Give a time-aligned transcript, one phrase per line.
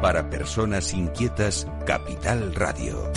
[0.00, 3.12] Para personas inquietas, Capital Radio.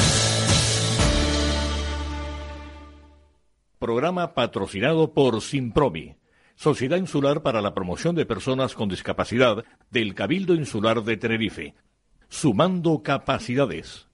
[3.77, 6.15] Programa patrocinado por Simpromi,
[6.55, 11.75] Sociedad Insular para la Promoción de Personas con Discapacidad del Cabildo Insular de Tenerife.
[12.29, 14.07] Sumando capacidades.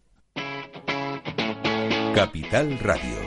[2.13, 3.27] Capital Radio.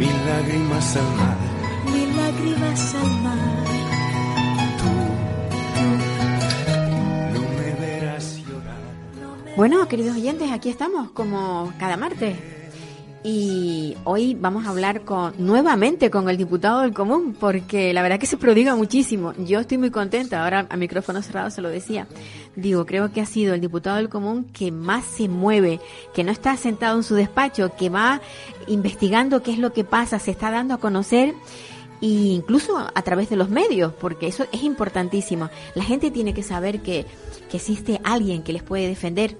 [0.00, 1.36] Mil lágrimas al mar.
[1.92, 3.38] mil lágrimas al mar.
[7.34, 8.80] No me verás llorar.
[9.56, 12.34] Bueno, queridos oyentes, aquí estamos como cada martes.
[13.22, 18.18] Y hoy vamos a hablar con, nuevamente con el diputado del común, porque la verdad
[18.18, 19.34] que se prodiga muchísimo.
[19.36, 22.06] Yo estoy muy contenta, ahora a micrófono cerrado se lo decía.
[22.56, 25.80] Digo, creo que ha sido el diputado del común que más se mueve,
[26.14, 28.22] que no está sentado en su despacho, que va
[28.68, 31.34] investigando qué es lo que pasa, se está dando a conocer
[32.00, 35.50] e incluso a través de los medios, porque eso es importantísimo.
[35.74, 37.04] La gente tiene que saber que,
[37.50, 39.36] que existe alguien que les puede defender.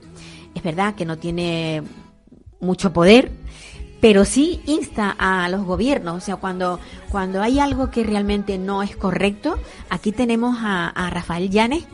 [0.54, 1.82] Es verdad que no tiene
[2.60, 3.32] mucho poder,
[4.00, 6.16] pero sí insta a los gobiernos.
[6.16, 9.58] O sea, cuando, cuando hay algo que realmente no es correcto,
[9.90, 11.84] aquí tenemos a, a Rafael Llanes.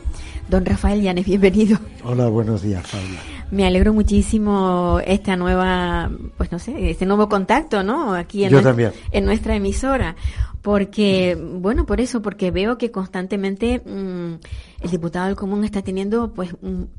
[0.49, 1.77] Don Rafael Llanes, bienvenido.
[2.03, 3.19] Hola, buenos días, Paula.
[3.51, 8.13] Me alegro muchísimo esta nueva, pues no sé, este nuevo contacto, ¿no?
[8.13, 8.91] Aquí en, Yo nues- también.
[9.11, 10.15] en nuestra emisora.
[10.61, 14.33] Porque, bueno, por eso, porque veo que constantemente mm,
[14.83, 16.89] el diputado del común está teniendo, pues, un,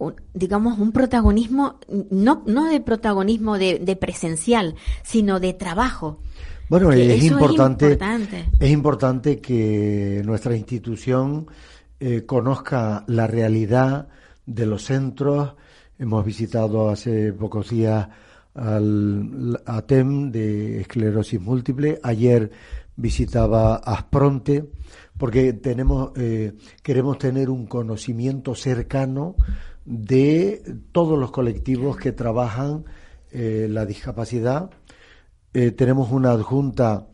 [0.00, 1.78] un- digamos, un protagonismo,
[2.10, 4.74] no, no de protagonismo de, de presencial,
[5.04, 6.18] sino de trabajo.
[6.68, 8.44] Bueno, es importante, Es importante.
[8.60, 11.46] es importante que nuestra institución
[11.98, 14.08] eh, conozca la realidad
[14.46, 15.54] de los centros.
[15.98, 18.08] Hemos visitado hace pocos días
[18.54, 21.98] al ATEM de esclerosis múltiple.
[22.02, 22.50] Ayer
[22.96, 24.70] visitaba Aspronte
[25.16, 29.34] porque tenemos eh, queremos tener un conocimiento cercano
[29.84, 32.84] de todos los colectivos que trabajan
[33.32, 34.70] eh, la discapacidad
[35.52, 37.08] eh, tenemos una adjunta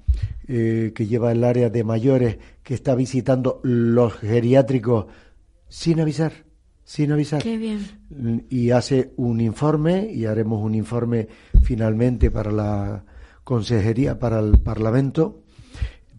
[0.47, 5.06] eh, que lleva el área de mayores que está visitando los geriátricos
[5.69, 6.32] sin avisar,
[6.84, 7.43] sin avisar.
[7.43, 8.47] Qué bien.
[8.50, 11.28] Y hace un informe y haremos un informe
[11.62, 13.04] finalmente para la
[13.43, 15.43] consejería, para el Parlamento.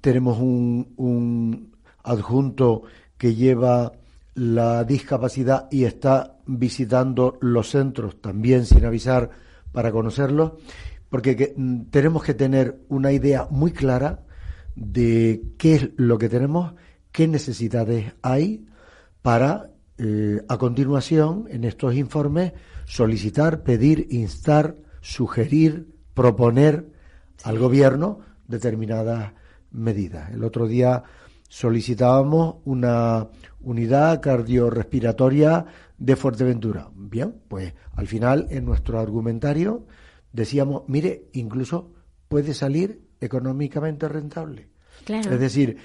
[0.02, 1.72] Tenemos un, un
[2.04, 2.84] adjunto
[3.18, 3.94] que lleva
[4.38, 9.32] la discapacidad y está visitando los centros también sin avisar
[9.72, 10.54] para conocerlos,
[11.10, 14.24] porque que- mm, tenemos que tener una idea muy clara
[14.76, 16.76] de qué es lo que tenemos,
[17.12, 18.68] qué necesidades hay
[19.24, 22.54] para, eh, a continuación, en estos informes,
[22.86, 26.92] solicitar, pedir, instar, sugerir, proponer
[27.44, 29.34] al gobierno determinadas
[29.72, 30.32] medidas.
[30.32, 31.04] El otro día
[31.50, 33.28] solicitábamos una
[33.68, 35.66] unidad cardiorrespiratoria
[35.98, 36.90] de Fuerteventura.
[36.96, 39.86] Bien, pues al final en nuestro argumentario
[40.32, 41.92] decíamos, mire, incluso
[42.28, 44.70] puede salir económicamente rentable.
[45.06, 45.34] Claro.
[45.34, 45.78] Es decir,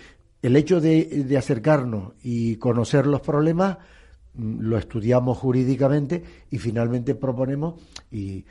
[0.42, 3.78] el hecho de, de acercarnos y conocer los problemas
[4.34, 8.44] mm, lo estudiamos jurídicamente y finalmente proponemos y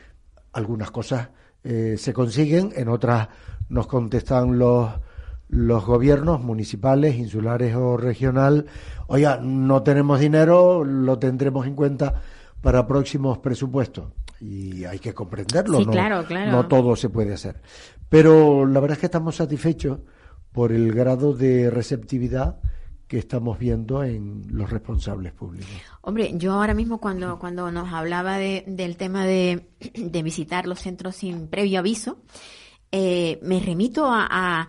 [0.53, 1.29] algunas cosas
[1.63, 3.29] eh, se consiguen, en otras
[3.69, 4.91] nos contestan los
[5.51, 8.65] los gobiernos municipales, insulares o regional,
[9.07, 12.21] oiga, no tenemos dinero, lo tendremos en cuenta
[12.61, 14.05] para próximos presupuestos.
[14.39, 15.91] Y hay que comprenderlo, Sí, ¿no?
[15.91, 16.51] claro, claro.
[16.51, 17.61] No todo se puede hacer.
[18.09, 19.99] Pero la verdad es que estamos satisfechos
[20.51, 22.57] por el grado de receptividad
[23.07, 25.69] que estamos viendo en los responsables públicos.
[26.01, 30.79] Hombre, yo ahora mismo cuando, cuando nos hablaba de- del tema de, de visitar los
[30.79, 32.19] centros sin previo aviso,
[32.91, 34.67] eh, me remito a, a-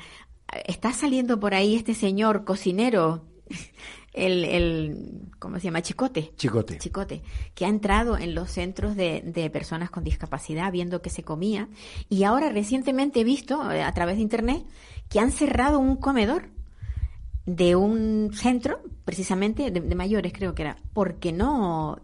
[0.67, 3.25] Está saliendo por ahí este señor cocinero,
[4.13, 5.83] el, el ¿cómo se llama?
[5.83, 6.33] Chicote.
[6.37, 6.79] Chicote.
[6.79, 7.23] Chicote,
[7.55, 11.69] que ha entrado en los centros de, de personas con discapacidad viendo que se comía.
[12.09, 14.65] Y ahora recientemente he visto, eh, a través de internet,
[15.09, 16.51] que han cerrado un comedor
[17.47, 22.01] de un centro, precisamente de, de mayores creo que era, porque no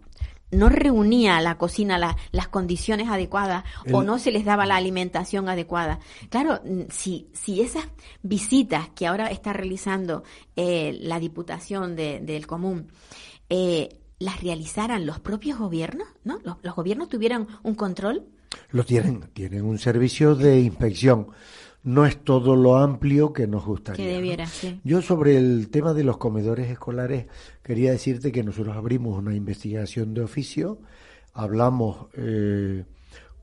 [0.51, 6.01] no reunía la cocina las condiciones adecuadas o no se les daba la alimentación adecuada.
[6.31, 6.61] Claro,
[6.91, 7.87] si, si esas
[8.23, 10.25] visitas que ahora está realizando
[10.57, 12.89] eh, la Diputación del Común
[13.49, 16.41] eh, las realizaran los propios gobiernos, ¿no?
[16.45, 18.27] Los, los gobiernos tuvieran un control.
[18.71, 21.29] Lo tienen, tienen un servicio de inspección
[21.85, 24.05] no es todo lo amplio que nos gustaría.
[24.05, 24.81] Que debiera, sí.
[24.85, 27.27] Yo sobre el tema de los comedores escolares
[27.63, 30.81] quería decirte que nosotros abrimos una investigación de oficio,
[31.33, 32.85] hablamos eh,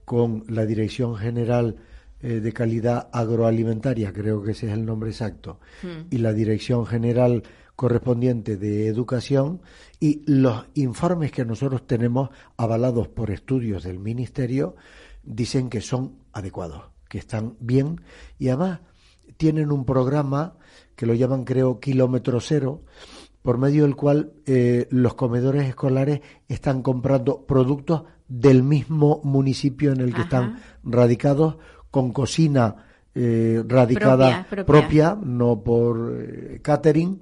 [0.03, 1.77] con la Dirección General
[2.21, 6.07] eh, de Calidad Agroalimentaria, creo que ese es el nombre exacto, hmm.
[6.11, 7.43] y la Dirección General
[7.75, 9.61] correspondiente de Educación
[9.99, 14.75] y los informes que nosotros tenemos avalados por estudios del Ministerio
[15.23, 18.01] dicen que son adecuados que están bien
[18.37, 18.81] y además
[19.37, 20.57] tienen un programa
[20.97, 22.81] que lo llaman creo kilómetro cero
[23.41, 26.19] por medio del cual eh, los comedores escolares
[26.49, 31.55] están comprando productos del mismo municipio en el que están radicados
[31.89, 32.83] con cocina
[33.15, 37.21] eh, radicada propia, no por eh, catering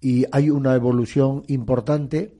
[0.00, 2.34] y hay una evolución importante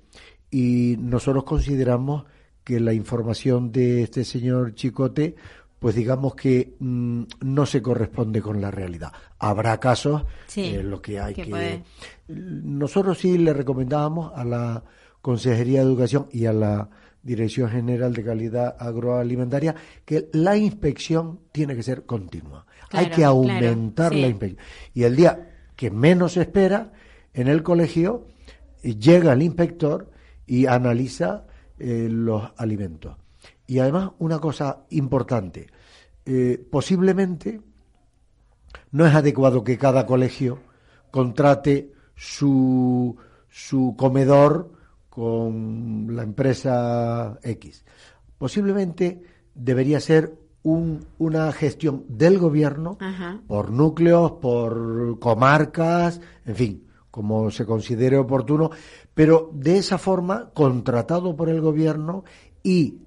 [0.50, 2.24] y nosotros consideramos
[2.64, 5.36] que la información de este señor Chicote
[5.80, 9.10] pues digamos que mm, no se corresponde con la realidad.
[9.38, 10.24] Habrá casos
[10.54, 11.82] en los que hay que...
[12.28, 14.84] Nosotros sí le recomendábamos a la
[15.22, 16.88] Consejería de Educación y a la
[17.22, 19.74] Dirección General de Calidad Agroalimentaria
[20.04, 22.66] que la inspección tiene que ser continua.
[22.92, 24.62] hay que aumentar la inspección.
[24.92, 26.92] Y el día que menos se espera,
[27.32, 28.26] en el colegio
[28.82, 30.10] llega el inspector
[30.46, 31.46] y analiza
[31.78, 33.16] eh, los alimentos.
[33.70, 35.68] Y además, una cosa importante,
[36.26, 37.60] eh, posiblemente
[38.90, 40.58] no es adecuado que cada colegio
[41.12, 43.16] contrate su,
[43.48, 44.72] su comedor
[45.08, 47.84] con la empresa X.
[48.38, 49.22] Posiblemente
[49.54, 52.98] debería ser un, una gestión del gobierno
[53.46, 58.70] por núcleos, por comarcas, en fin, como se considere oportuno,
[59.14, 62.24] pero de esa forma contratado por el gobierno
[62.64, 63.02] y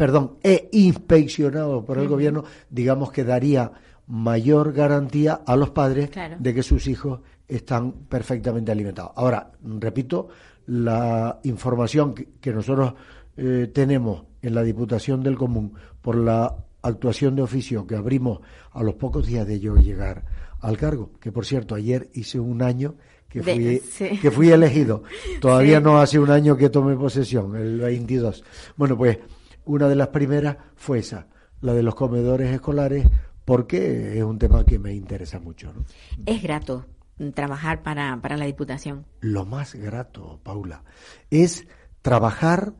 [0.00, 3.70] perdón, e inspeccionado por el gobierno, digamos que daría
[4.06, 6.08] mayor garantía a los padres
[6.38, 9.12] de que sus hijos están perfectamente alimentados.
[9.14, 10.28] Ahora, repito,
[10.68, 12.94] la información que, nosotros
[13.36, 18.40] eh, tenemos en la Diputación del Común por la actuación de oficio que abrimos
[18.72, 20.24] a los pocos días de yo llegar
[20.60, 22.94] al cargo, que por cierto ayer hice un año
[23.28, 23.82] que fui,
[24.16, 25.02] que fui elegido.
[25.42, 28.42] Todavía no hace un año que tomé posesión, el 22.
[28.78, 29.18] Bueno, pues
[29.64, 31.26] una de las primeras fue esa,
[31.60, 33.06] la de los comedores escolares,
[33.44, 35.72] porque es un tema que me interesa mucho.
[35.72, 35.84] ¿no?
[36.26, 36.86] Es grato
[37.34, 39.04] trabajar para, para la Diputación.
[39.20, 40.82] Lo más grato, Paula,
[41.30, 41.66] es
[42.02, 42.74] trabajar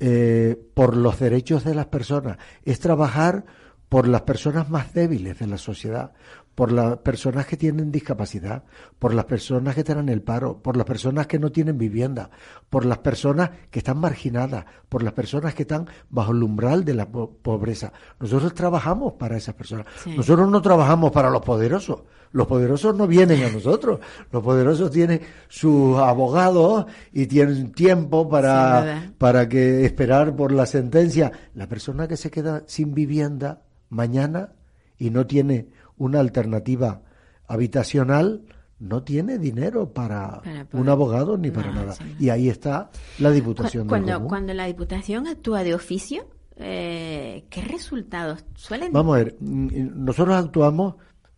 [0.00, 3.44] eh, por los derechos de las personas, es trabajar
[3.88, 6.12] por las personas más débiles de la sociedad,
[6.54, 8.64] por las personas que tienen discapacidad,
[8.98, 12.30] por las personas que están en el paro, por las personas que no tienen vivienda,
[12.68, 16.94] por las personas que están marginadas, por las personas que están bajo el umbral de
[16.94, 17.92] la pobreza.
[18.20, 19.86] Nosotros trabajamos para esas personas.
[20.06, 22.02] Nosotros no trabajamos para los poderosos.
[22.32, 24.00] Los poderosos no vienen a nosotros.
[24.30, 31.32] Los poderosos tienen sus abogados y tienen tiempo para, para que esperar por la sentencia.
[31.54, 34.52] La persona que se queda sin vivienda mañana
[34.98, 35.68] y no tiene
[36.02, 37.02] una alternativa
[37.46, 38.42] habitacional,
[38.78, 40.42] no tiene dinero para,
[40.72, 41.94] un abogado ni para nada.
[42.18, 42.90] Y ahí está
[43.20, 43.86] la Diputación.
[43.86, 48.92] Cuando, cuando la Diputación actúa de oficio, eh, ¿qué resultados suelen?
[48.92, 50.96] Vamos a ver, mm, nosotros actuamos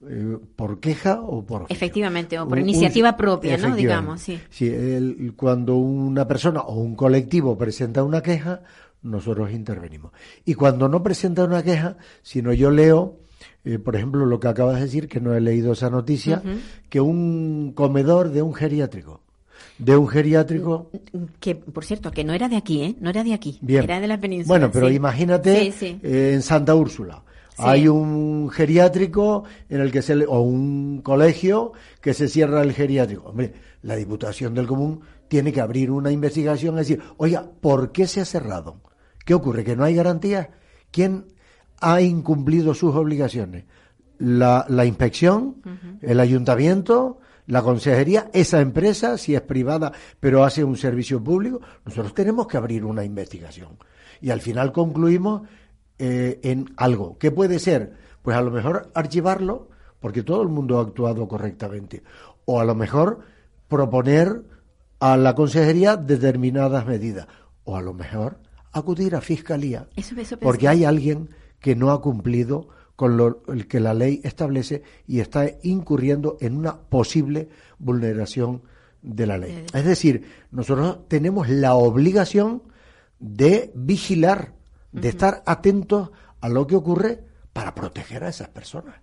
[0.08, 4.70] eh, por queja o por efectivamente o por iniciativa propia no digamos sí, sí
[5.34, 8.60] cuando una persona o un colectivo presenta una queja
[9.00, 10.12] nosotros intervenimos
[10.44, 13.23] y cuando no presenta una queja sino yo leo
[13.64, 16.42] eh, por ejemplo, lo que acabas de decir, que no he leído esa noticia,
[16.88, 19.20] que un comedor de un geriátrico,
[19.78, 20.90] de un geriátrico...
[21.40, 22.96] Que, por cierto, que no era de aquí, ¿eh?
[23.00, 24.48] No era de aquí, era de la península.
[24.48, 27.22] Bueno, pero imagínate eh, en Santa Úrsula.
[27.56, 33.28] Hay un geriátrico en el que se o un colegio que se cierra el geriátrico.
[33.28, 38.06] Hombre, la Diputación del Común tiene que abrir una investigación y decir, oiga, ¿por qué
[38.06, 38.80] se ha cerrado?
[39.24, 39.64] ¿Qué ocurre?
[39.64, 40.50] ¿Que no hay garantía?
[40.90, 41.26] ¿Quién
[41.80, 43.64] ha incumplido sus obligaciones.
[44.18, 45.56] La, la inspección,
[46.00, 52.14] el ayuntamiento, la consejería, esa empresa, si es privada, pero hace un servicio público, nosotros
[52.14, 53.76] tenemos que abrir una investigación.
[54.20, 55.42] Y al final concluimos
[55.98, 57.18] eh, en algo.
[57.18, 57.92] ¿Qué puede ser?
[58.22, 59.68] Pues a lo mejor archivarlo,
[60.00, 62.02] porque todo el mundo ha actuado correctamente.
[62.46, 63.20] O a lo mejor
[63.68, 64.42] proponer
[65.00, 67.26] a la consejería determinadas medidas.
[67.66, 68.38] o a lo mejor
[68.72, 71.30] acudir a fiscalía, Eso- eso porque hay alguien
[71.64, 76.78] que no ha cumplido con lo que la ley establece y está incurriendo en una
[76.78, 78.60] posible vulneración
[79.00, 79.64] de la ley.
[79.72, 82.64] Es decir, nosotros tenemos la obligación
[83.18, 84.52] de vigilar,
[84.92, 86.10] de estar atentos
[86.42, 88.96] a lo que ocurre para proteger a esas personas.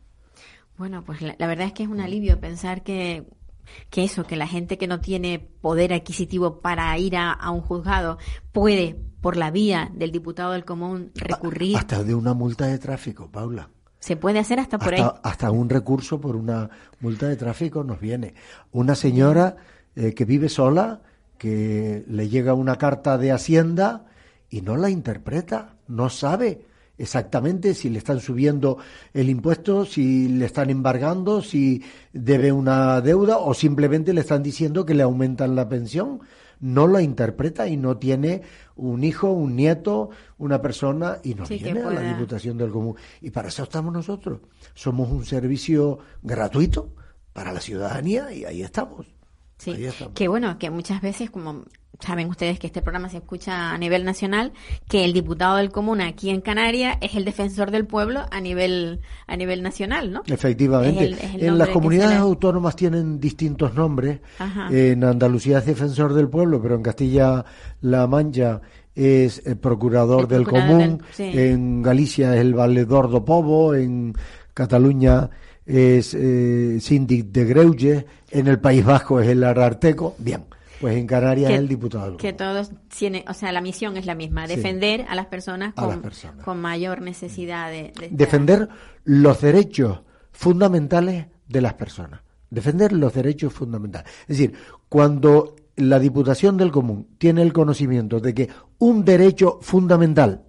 [0.78, 3.26] Bueno, pues la, la verdad es que es un alivio pensar que,
[3.90, 7.62] que eso, que la gente que no tiene poder adquisitivo para ir a, a un
[7.62, 8.20] juzgado
[8.52, 11.78] puede, por la vía del diputado del común, recurrir.
[11.78, 13.70] Hasta de una multa de tráfico, Paula.
[14.00, 15.20] Se puede hacer hasta por hasta, ahí.
[15.24, 18.34] hasta un recurso por una multa de tráfico nos viene.
[18.72, 19.58] Una señora
[19.96, 21.04] eh, que vive sola,
[21.38, 24.08] que le llega una carta de Hacienda
[24.50, 26.66] y no la interpreta, no sabe
[26.98, 28.78] exactamente si le están subiendo
[29.14, 34.86] el impuesto, si le están embargando, si debe una deuda o simplemente le están diciendo
[34.86, 36.22] que le aumentan la pensión.
[36.62, 38.42] No la interpreta y no tiene
[38.76, 42.96] un hijo, un nieto, una persona y no Sí, viene a la Diputación del Común.
[43.20, 44.40] Y para eso estamos nosotros.
[44.74, 46.94] Somos un servicio gratuito
[47.34, 49.08] para la ciudadanía y ahí estamos.
[49.62, 49.76] Sí,
[50.16, 51.66] que bueno, que muchas veces, como
[52.00, 54.54] saben ustedes que este programa se escucha a nivel nacional,
[54.90, 59.02] que el diputado del común aquí en Canarias es el defensor del pueblo a nivel
[59.28, 60.24] a nivel nacional, ¿no?
[60.26, 61.04] Efectivamente.
[61.04, 64.20] Es el- es el en las comunidades autónomas tienen distintos nombres.
[64.40, 64.68] Ajá.
[64.72, 68.62] En Andalucía es defensor del pueblo, pero en Castilla-La Mancha
[68.96, 70.98] es el procurador El del procurador común.
[70.98, 71.40] del- sí.
[71.40, 73.76] En Galicia es el valedor do povo.
[73.76, 74.14] En
[74.56, 75.30] Cataluña
[75.72, 78.06] es eh, síndic de Greuges.
[78.30, 80.16] En el País Vasco es el ararteco.
[80.18, 80.46] Bien,
[80.82, 84.06] pues en Canarias que, es el diputado que todos tienen, o sea, la misión es
[84.06, 84.56] la misma, Sí.
[84.56, 86.44] defender a las personas con, las personas.
[86.44, 88.68] con mayor necesidad de, defender
[89.04, 90.02] los derechos
[90.32, 92.22] fundamentales de las personas.
[92.50, 94.12] Defender los derechos fundamentales.
[94.24, 94.54] Es decir,
[94.90, 98.50] cuando la Diputación del Común tiene el conocimiento de que
[98.80, 100.44] un derecho fundamental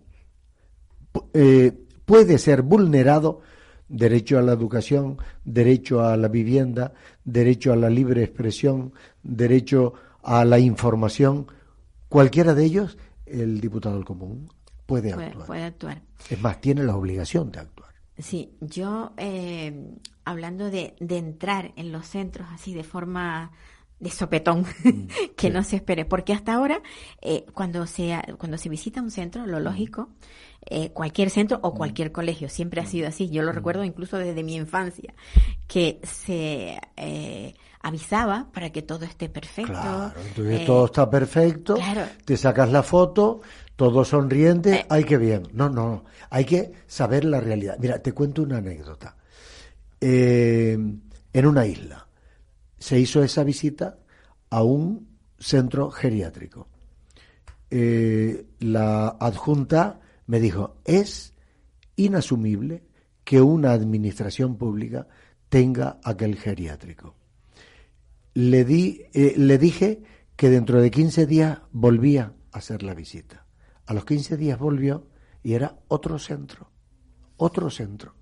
[1.34, 1.72] eh,
[2.04, 3.40] puede ser vulnerado,
[3.92, 6.94] derecho a la educación, derecho a la vivienda,
[7.24, 11.46] derecho a la libre expresión, derecho a la información,
[12.08, 12.96] cualquiera de ellos,
[13.26, 14.48] el diputado del Común
[14.86, 15.46] puede puede, actuar.
[15.46, 16.02] puede actuar.
[16.28, 17.92] Es más, tiene la obligación de actuar.
[18.18, 19.94] Sí, yo eh,
[20.24, 23.52] hablando de, de entrar en los centros así de forma
[24.02, 24.66] de sopetón,
[25.36, 26.82] que no se espere, porque hasta ahora
[27.20, 30.08] eh, cuando se cuando se visita un centro, lo lógico,
[30.66, 33.30] eh, cualquier centro o cualquier colegio siempre ha sido así.
[33.30, 35.14] Yo lo recuerdo incluso desde mi infancia,
[35.68, 39.72] que se eh, avisaba para que todo esté perfecto.
[39.72, 42.02] Claro, entonces eh, todo está perfecto, claro.
[42.24, 43.40] te sacas la foto,
[43.76, 44.86] todo sonriente, Eh.
[44.88, 45.44] ay, qué bien.
[45.52, 47.76] No, no, no, hay que saber la realidad.
[47.78, 49.16] Mira, te cuento una anécdota.
[50.00, 50.76] Eh,
[51.34, 52.01] en una isla
[52.82, 53.98] se hizo esa visita
[54.50, 55.08] a un
[55.38, 56.68] centro geriátrico.
[57.70, 61.34] Eh, la adjunta me dijo, es
[61.96, 62.82] inasumible
[63.24, 65.06] que una administración pública
[65.48, 67.14] tenga aquel geriátrico
[68.34, 70.02] le di eh, le dije
[70.36, 73.46] que dentro de 15 días volvía a hacer la visita.
[73.86, 75.06] A los 15 días volvió
[75.42, 76.70] y era otro centro,
[77.36, 78.14] otro centro,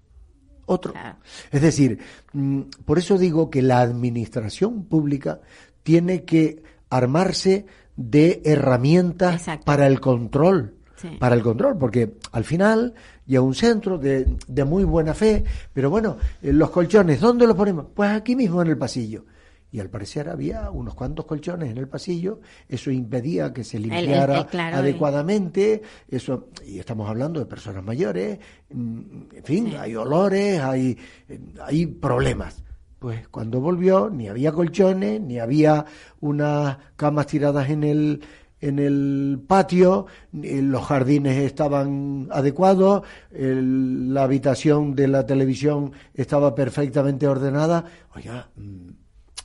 [0.71, 0.93] otro.
[0.93, 1.17] Claro.
[1.51, 1.99] Es decir,
[2.33, 5.41] mm, por eso digo que la administración pública
[5.83, 9.65] tiene que armarse de herramientas Exacto.
[9.65, 10.75] para el control.
[10.97, 11.17] Sí.
[11.19, 12.93] Para el control, porque al final
[13.25, 17.57] llega un centro de, de muy buena fe, pero bueno, eh, los colchones, ¿dónde los
[17.57, 17.87] ponemos?
[17.95, 19.25] Pues aquí mismo en el pasillo.
[19.73, 23.85] Y al parecer había unos cuantos colchones en el pasillo, eso impedía que se el-
[23.85, 28.39] limpiara eh, claro, adecuadamente, eso, y estamos hablando de personas mayores,
[28.73, 29.01] mm,
[29.37, 30.99] en fin, hay olores, hay,
[31.29, 32.63] eh, hay problemas.
[32.99, 35.87] Pues cuando volvió, ni había colchones, ni había
[36.21, 38.21] unas camas tiradas en el,
[38.61, 46.55] en el patio, ni los jardines estaban adecuados, el- la habitación de la televisión estaba
[46.55, 47.85] perfectamente ordenada.
[48.15, 48.89] Oiga, mm,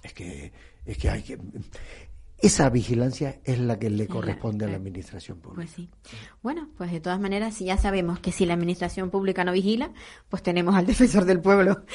[0.06, 0.52] es que,
[0.86, 1.38] es que hay que.
[2.38, 5.62] Esa vigilancia es la que le corresponde a la administración pública.
[5.64, 5.90] Pues sí.
[6.44, 9.92] Bueno, pues de todas maneras, si ya sabemos que si la administración pública no vigila,
[10.30, 11.86] pues tenemos al defensor del pueblo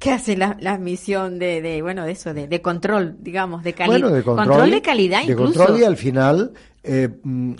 [0.00, 3.72] que hace la, la misión de, de, bueno, de eso, de, de control, digamos, de
[3.72, 4.00] calidad.
[4.00, 5.54] Bueno, de control, de calidad de incluso.
[5.60, 6.52] control y al final
[6.82, 7.52] eh, mm,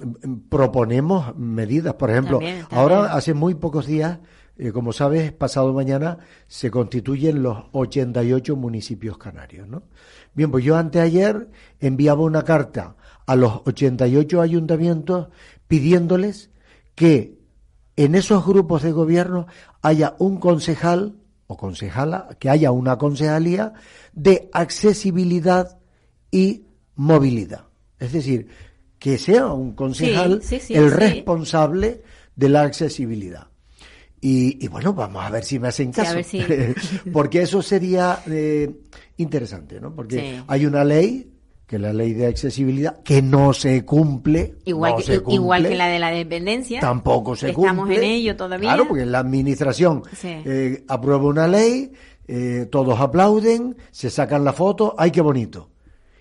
[0.51, 1.95] proponemos medidas.
[1.95, 2.79] Por ejemplo, También, también.
[2.79, 4.19] ahora hace muy pocos días,
[4.57, 9.83] eh, como sabes, pasado mañana se constituyen los 88 municipios canarios, ¿no?
[10.35, 11.49] Bien, pues yo anteayer
[11.81, 12.97] enviaba una carta
[13.27, 15.29] a los 88 ayuntamientos
[15.67, 16.51] pidiéndoles
[16.95, 17.39] que
[17.97, 19.47] en esos grupos de gobierno
[19.83, 23.73] haya un concejal o concejala, que haya una concejalía
[24.13, 25.79] de accesibilidad
[26.31, 27.67] y movilidad.
[27.99, 28.49] Es decir,
[28.99, 32.03] que sea un concejal Sí, sí, sí, el responsable
[32.35, 33.49] de la accesibilidad.
[34.27, 36.15] Y, y bueno, vamos a ver si me hacen Sí, a caso.
[36.17, 36.41] ver si-
[37.13, 38.71] Porque eso sería eh,
[39.19, 39.95] interesante, ¿no?
[39.95, 40.43] Porque Sí.
[40.47, 41.31] hay una ley,
[41.67, 44.55] que es la ley de accesibilidad, que no se cumple.
[44.65, 46.81] Igual, no que, se igual cumple, que la de la dependencia.
[46.81, 47.71] Tampoco se cumple.
[47.73, 48.71] Estamos en ello todavía.
[48.71, 50.29] Claro, porque la administración Sí.
[50.47, 51.93] eh, aprueba una ley,
[52.27, 55.69] eh, todos aplauden, se sacan la foto, ¡ay, qué bonito!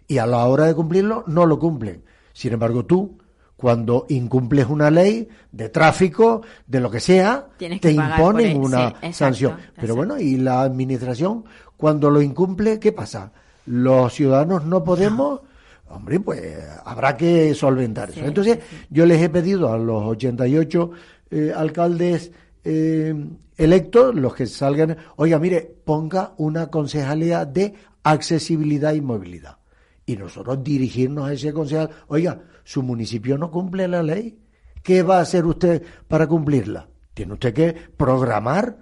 [0.10, 2.03] Y a la hora de cumplirlo, no lo cumplen.
[2.33, 3.17] Sin embargo, tú,
[3.63, 8.96] cuando incumples una ley de tráfico, de lo que sea, Tienes te imponen una Sí,
[8.96, 9.51] exacto, sanción.
[9.53, 9.74] exacto.
[9.79, 11.46] Pero bueno, y la administración,
[11.77, 13.32] cuando lo incumple, ¿qué pasa?
[13.67, 15.39] Los ciudadanos no podemos...
[15.88, 16.41] Hombre, pues
[16.84, 18.20] habrá que solventar eso.
[18.25, 18.77] Entonces, sí.
[18.89, 20.91] yo les he pedido a los 88
[21.32, 22.34] eh, alcaldes
[22.65, 23.15] eh,
[23.55, 29.55] electos, los que salgan, oiga, mire, ponga una concejalía de accesibilidad y movilidad.
[30.05, 34.39] Y nosotros dirigirnos a ese concejal, oiga, su municipio no cumple la ley.
[34.82, 36.89] ¿Qué va a hacer usted para cumplirla?
[37.13, 38.77] Tiene usted que programar,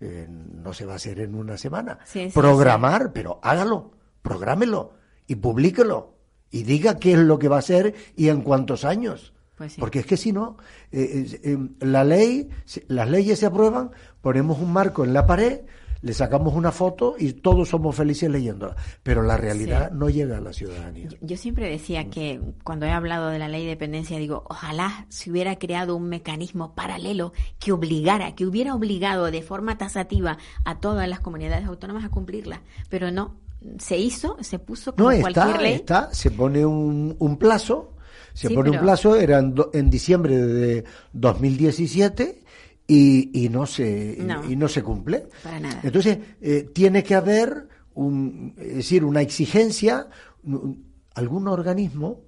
[0.00, 4.94] eh, no se va a hacer en una semana, Sí, sí, programar, pero hágalo, prográmelo
[5.26, 6.14] y publíquelo
[6.50, 9.32] y diga qué es lo que va a hacer y en cuántos años.
[9.56, 9.76] Pues.
[9.78, 10.56] Porque es que si no,
[10.92, 12.48] eh, eh, eh, la ley,
[12.88, 15.62] las leyes se aprueban, ponemos un marco en la pared,
[16.02, 18.76] le sacamos una foto y todos somos felices leyéndola.
[19.02, 19.96] Pero la realidad Sí.
[19.98, 21.08] no llega a la ciudadanía.
[21.20, 25.30] Yo, siempre decía que cuando he hablado de la ley de dependencia, digo, ojalá se
[25.30, 31.08] hubiera creado un mecanismo paralelo que obligara, que hubiera obligado de forma tasativa a todas
[31.08, 32.62] las comunidades autónomas a cumplirla.
[32.88, 33.36] Pero no,
[33.78, 35.74] se hizo, se puso como No, cualquier está, ley.
[35.74, 37.94] está, se pone un, un plazo,
[38.34, 42.41] se Sí, pone un plazo, era en, do- en diciembre de 2017
[42.86, 44.48] y, y no se No.
[44.50, 45.28] y no se cumple.
[45.42, 45.80] Para nada.
[45.82, 50.08] Entonces, eh, tiene que haber un, es decir, una exigencia,
[50.44, 50.84] un-
[51.14, 52.22] algún organismo,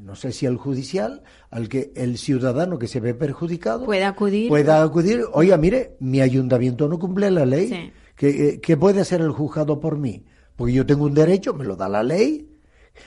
[0.00, 4.48] no sé si el judicial, al que el ciudadano que se ve perjudicado Pueda acudir.
[4.48, 7.92] pueda acudir, oiga, mire, mi ayuntamiento no cumple la ley, Sí.
[8.14, 10.24] ¿qué, qué puede hacer el juzgado por mí?
[10.54, 12.46] Porque yo tengo un derecho, me lo da la ley,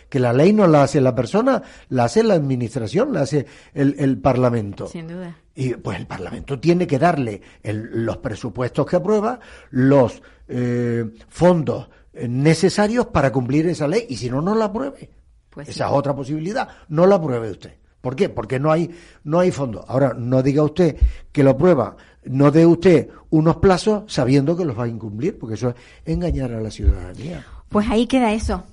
[0.09, 3.95] que la ley no la hace la persona, la hace la administración, la hace el,
[3.99, 4.87] el Parlamento.
[4.87, 5.35] Sin duda.
[5.55, 9.39] Y pues el Parlamento tiene que darle el- los presupuestos que aprueba,
[9.71, 11.89] los eh, fondos
[12.27, 15.09] necesarios para cumplir esa ley, y si no, no la apruebe.
[15.49, 15.71] Pues sí.
[15.71, 16.67] esa es otra posibilidad.
[16.89, 17.73] No la apruebe usted.
[18.01, 18.29] ¿Por qué?
[18.29, 18.89] Porque no hay,
[19.25, 19.83] no hay fondos.
[19.87, 20.95] Ahora, no diga usted
[21.33, 25.55] que lo aprueba, no dé usted unos plazos sabiendo que los va a incumplir, porque
[25.55, 25.75] eso es
[26.05, 27.45] engañar a la ciudadanía.
[27.67, 28.63] Pues ahí queda eso.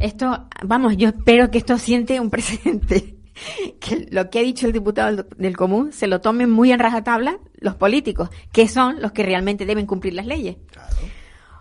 [0.00, 3.16] Esto, vamos, yo espero que esto siente un precedente.
[3.80, 7.38] Que lo que ha dicho el diputado del- común se lo tomen muy en rajatabla
[7.54, 10.56] los políticos, que son los que realmente deben cumplir las leyes.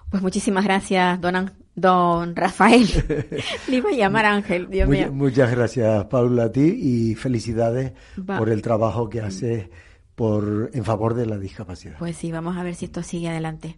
[0.10, 2.86] Pues muchísimas gracias, don, An- don Rafael.
[3.70, 5.10] Le iba a llamar Ángel, Dios mío.
[5.14, 7.94] Muchas gracias, Paula, a ti y felicidades
[8.30, 8.38] Va.
[8.40, 9.70] por el trabajo que haces
[10.16, 11.96] por, en favor de la discapacidad.
[11.98, 13.78] Pues sí, vamos a ver si esto sigue adelante.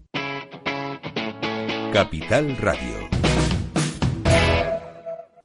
[1.93, 3.20] Capital Radio.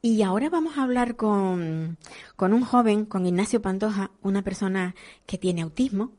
[0.02, 1.98] Y ahora vamos a hablar con,
[2.36, 4.94] con un joven, con Ignacio Pantoja, una persona
[5.26, 6.12] que tiene autismo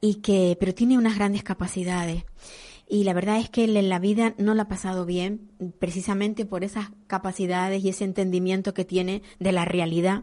[0.00, 2.24] y que, pero tiene unas grandes capacidades.
[2.86, 6.44] Y la verdad es que él en la vida no la ha pasado bien, precisamente
[6.44, 10.22] por esas capacidades y ese entendimiento que tiene de la realidad.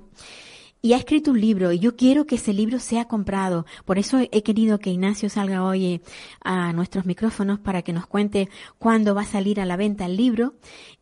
[0.84, 3.66] Y ha escrito un libro y yo quiero que ese libro sea comprado.
[3.86, 6.02] Por eso he querido que Ignacio salga hoy eh,
[6.44, 10.18] a nuestros micrófonos para que nos cuente cuándo va a salir a la venta el
[10.18, 10.54] libro.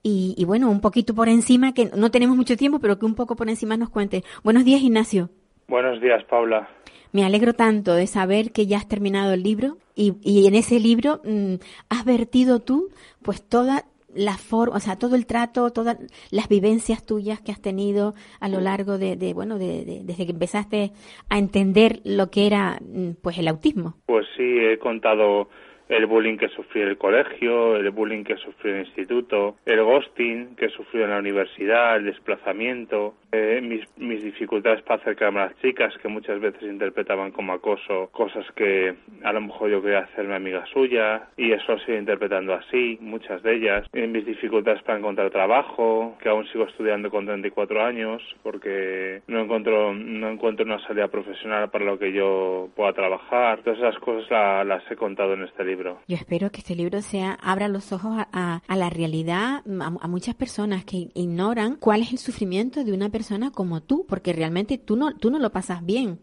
[0.04, 3.16] Y, y bueno, un poquito por encima, que no tenemos mucho tiempo, pero que un
[3.16, 4.26] poco por encima nos cuente.
[4.44, 5.30] Buenos días, Ignacio.
[5.70, 6.68] Buenos días, Paula.
[7.14, 10.80] Me alegro tanto de saber que ya has terminado el libro y, y en ese
[10.82, 11.56] libro mm,
[11.88, 12.90] has vertido tú
[13.22, 15.98] pues toda la forma, o sea, todo el trato, todas
[16.32, 20.26] las vivencias tuyas que has tenido a lo largo de, de bueno, de, de- desde
[20.26, 20.92] que empezaste
[21.30, 23.96] a entender lo que era mm, pues el autismo.
[24.06, 25.50] Pues sí, he contado
[25.90, 29.84] el bullying que sufrí en el colegio, el bullying que sufrí en el instituto, el
[29.84, 35.46] ghosting que sufrí en la universidad, el desplazamiento, eh, mis, mis dificultades para acercarme a
[35.48, 40.00] las chicas que muchas veces interpretaban como acoso, cosas que a lo mejor yo quería
[40.00, 45.00] hacerme amiga suya y eso sigo interpretando así, muchas de ellas, Eh, mis dificultades para
[45.00, 50.80] encontrar trabajo, que aún sigo estudiando con 34 años porque no encuentro, no encuentro una
[50.88, 55.34] salida profesional para lo que yo pueda trabajar, todas esas cosas la- las he contado
[55.34, 55.79] en este libro.
[56.08, 59.86] Yo espero que este libro sea abra los ojos a, a- a la realidad, a,
[60.02, 64.34] a muchas personas que ignoran cuál es el sufrimiento de una persona como tú, porque
[64.34, 66.20] realmente tú no, tú no lo pasas bien.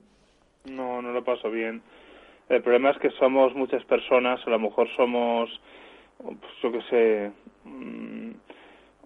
[0.65, 1.83] No, no lo paso bien.
[2.49, 5.49] El problema es que somos muchas personas, a lo mejor somos,
[6.19, 7.33] pues, yo qué sé,
[7.65, 8.31] mm,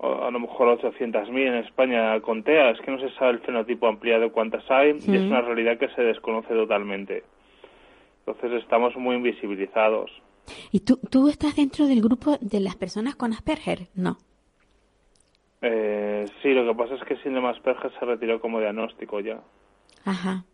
[0.03, 2.71] a lo mejor 800.000 en España con TEA.
[2.71, 5.89] Es que no se sabe el fenotipo ampliado cuántas hay y es una realidad que
[5.91, 7.23] se desconoce totalmente.
[8.27, 10.11] Entonces estamos muy invisibilizados.
[10.73, 13.89] ¿Y tú, tú estás dentro del grupo de las personas con Asperger?
[13.95, 14.19] No.
[15.63, 19.41] Eh, sí, lo que pasa es que el síndrome Asperger se retiró como diagnóstico ya.
[20.05, 20.45] Ajá.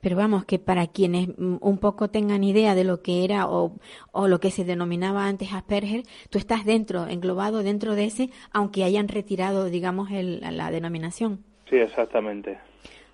[0.00, 3.72] Pero vamos, que para quienes un poco tengan idea de lo que era o,
[4.12, 8.84] o, lo que se denominaba antes Asperger, tú estás dentro, englobado dentro de ese, aunque
[8.84, 11.44] hayan retirado, digamos, el, la denominación.
[11.68, 12.58] Sí, exactamente.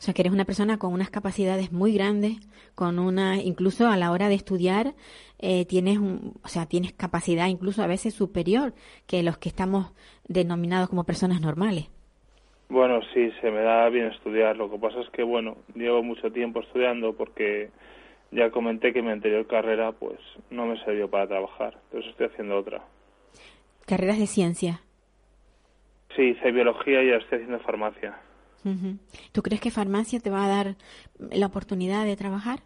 [0.04, 2.36] O sea, que eres una persona con unas capacidades muy grandes,
[2.74, 4.92] con una, incluso a la hora de estudiar,
[5.38, 8.74] eh, tienes, un, o sea, tienes capacidad incluso a veces superior
[9.06, 9.94] que los que estamos
[10.28, 11.86] denominados como personas normales.
[12.68, 14.58] Bueno, sí, se me da bien estudiar.
[14.58, 17.70] Lo que pasa es que, bueno, llevo mucho tiempo estudiando porque
[18.30, 21.78] ya comenté que mi anterior carrera, pues, no me sirvió para trabajar.
[21.84, 22.82] Entonces estoy haciendo otra.
[23.86, 24.82] ¿Carreras de ciencia?
[26.14, 28.18] Sí, hice biología y ahora estoy haciendo farmacia.
[29.32, 30.76] ¿Tú crees que farmacia te va a dar
[31.18, 32.60] la oportunidad de trabajar?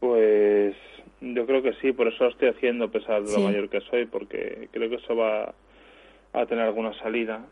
[0.00, 0.76] Pues
[1.20, 3.42] yo creo que sí, por eso lo estoy haciendo, a pesar de lo sí.
[3.42, 5.54] mayor que soy, porque creo que eso va
[6.32, 7.46] a tener alguna salida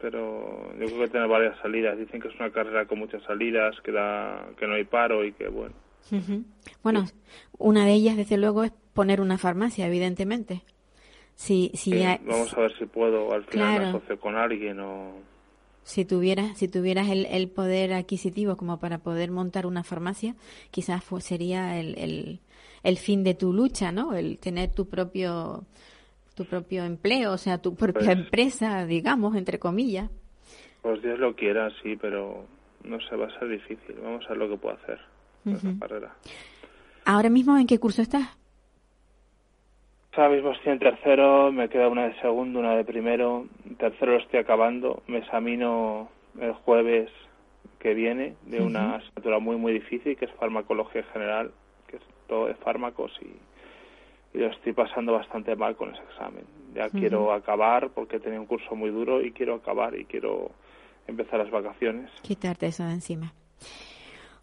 [0.00, 1.98] pero yo creo que tiene varias salidas.
[1.98, 5.32] Dicen que es una carrera con muchas salidas, que, da, que no hay paro y
[5.32, 5.74] que bueno.
[6.10, 6.44] Uh -huh.
[6.82, 7.14] Bueno, sí.
[7.58, 10.62] una de ellas, desde luego, es poner una farmacia, evidentemente.
[11.34, 12.18] Si, si sí, hay...
[12.24, 13.82] Vamos a ver si puedo al final claro.
[13.82, 15.12] me asocio con alguien o...
[15.90, 20.36] Si tuvieras, si tuvieras el, el, poder adquisitivo como para poder montar una farmacia,
[20.70, 22.38] quizás fue, sería el, el,
[22.84, 24.14] el fin de tu lucha, ¿no?
[24.14, 25.64] El tener tu propio
[26.36, 30.08] tu propio empleo, o sea, tu propia pues, empresa, digamos, entre comillas.
[30.80, 32.46] Pues Dios lo quiera, sí, pero
[32.84, 33.96] no sé, va a ser difícil.
[34.00, 35.00] Vamos a ver lo que puedo hacer
[35.42, 35.70] con uh -huh.
[35.70, 36.14] esa carrera.
[37.04, 38.28] ¿Ahora mismo en qué curso estás?
[40.12, 43.46] Ahora mismo estoy en tercero, me queda una de segundo, una de primero.
[43.78, 46.08] Tercero lo estoy acabando, me examino
[46.40, 47.10] el jueves
[47.78, 48.66] que viene de uh -huh.
[48.66, 51.52] una asignatura muy, muy difícil, que es farmacología general,
[51.86, 53.30] que es todo de fármacos y
[54.32, 56.44] y lo estoy pasando bastante mal con ese examen.
[56.74, 57.00] Ya uh -huh.
[57.00, 60.52] quiero acabar porque tenía un curso muy duro y quiero acabar y quiero
[61.06, 62.10] empezar las vacaciones.
[62.22, 63.32] Quitarte eso de encima.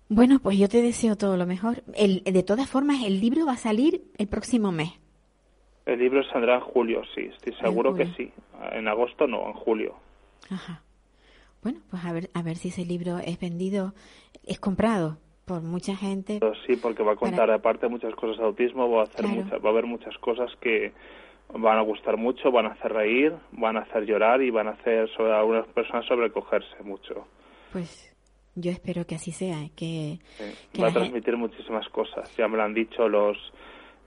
[0.09, 1.83] Bueno, pues yo te deseo todo lo mejor.
[1.95, 4.91] El, de todas formas, el libro va a salir el próximo mes.
[5.87, 8.29] El libro saldrá en julio, sí, estoy seguro que sí.
[8.73, 9.95] En agosto no, en julio.
[10.51, 10.83] Ajá.
[11.63, 13.93] Bueno, pues a ver, a ver si ese libro es vendido,
[14.45, 16.41] es comprado por mucha gente.
[16.65, 17.55] Sí, porque va a contar para...
[17.55, 19.43] aparte muchas cosas de autismo, va a hacer claro.
[19.43, 20.91] mucha, va a haber muchas cosas que
[21.53, 24.71] van a gustar mucho, van a hacer reír, van a hacer llorar y van a
[24.71, 27.25] hacer sobre a algunas personas sobrecogerse mucho.
[27.71, 28.13] Pues
[28.55, 30.43] yo espero que así sea, que, sí.
[30.73, 31.37] que va a transmitir gente...
[31.37, 32.35] muchísimas cosas.
[32.35, 33.37] Ya me lo han dicho los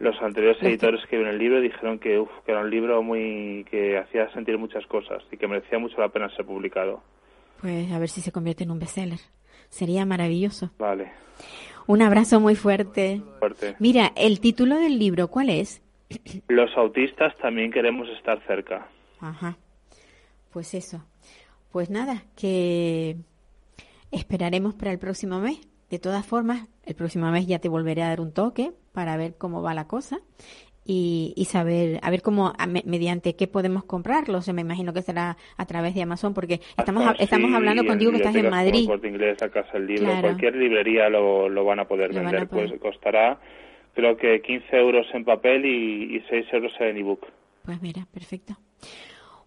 [0.01, 3.67] los anteriores editores que vieron el libro dijeron que, uf, que era un libro muy
[3.71, 7.03] que hacía sentir muchas cosas y que merecía mucho la pena ser publicado.
[7.61, 9.21] Pues a ver si se convierte en un bestseller.
[9.69, 10.71] Sería maravilloso.
[10.79, 11.13] Vale.
[11.87, 13.21] Un abrazo muy fuerte.
[13.39, 13.77] fuerte.
[13.79, 15.83] Mira, el título del libro, ¿cuál es?
[16.49, 18.89] Los autistas también queremos estar cerca.
[19.21, 19.59] Ajá.
[20.51, 21.05] Pues eso.
[21.73, 23.17] Pues nada, que
[24.11, 25.61] esperaremos para el próximo mes.
[25.91, 29.35] De todas formas, el próximo mes ya te volveré a dar un toque para ver
[29.37, 30.21] cómo va la cosa
[30.85, 34.39] y, y saber, a ver cómo, a, mediante qué podemos comprarlo.
[34.39, 37.57] O sea, me imagino que será a través de Amazon, porque estamos, Hasta, estamos sí,
[37.57, 38.89] hablando contigo que estás en Madrid.
[39.05, 40.07] Inglés, a casa el libro.
[40.07, 40.23] Claro.
[40.23, 42.43] Cualquier librería lo, lo van a poder lo vender.
[42.43, 42.71] A poder.
[42.71, 43.39] Pues costará,
[43.95, 47.27] creo que 15 euros en papel y, y 6 euros en ebook.
[47.65, 48.57] Pues mira, perfecto.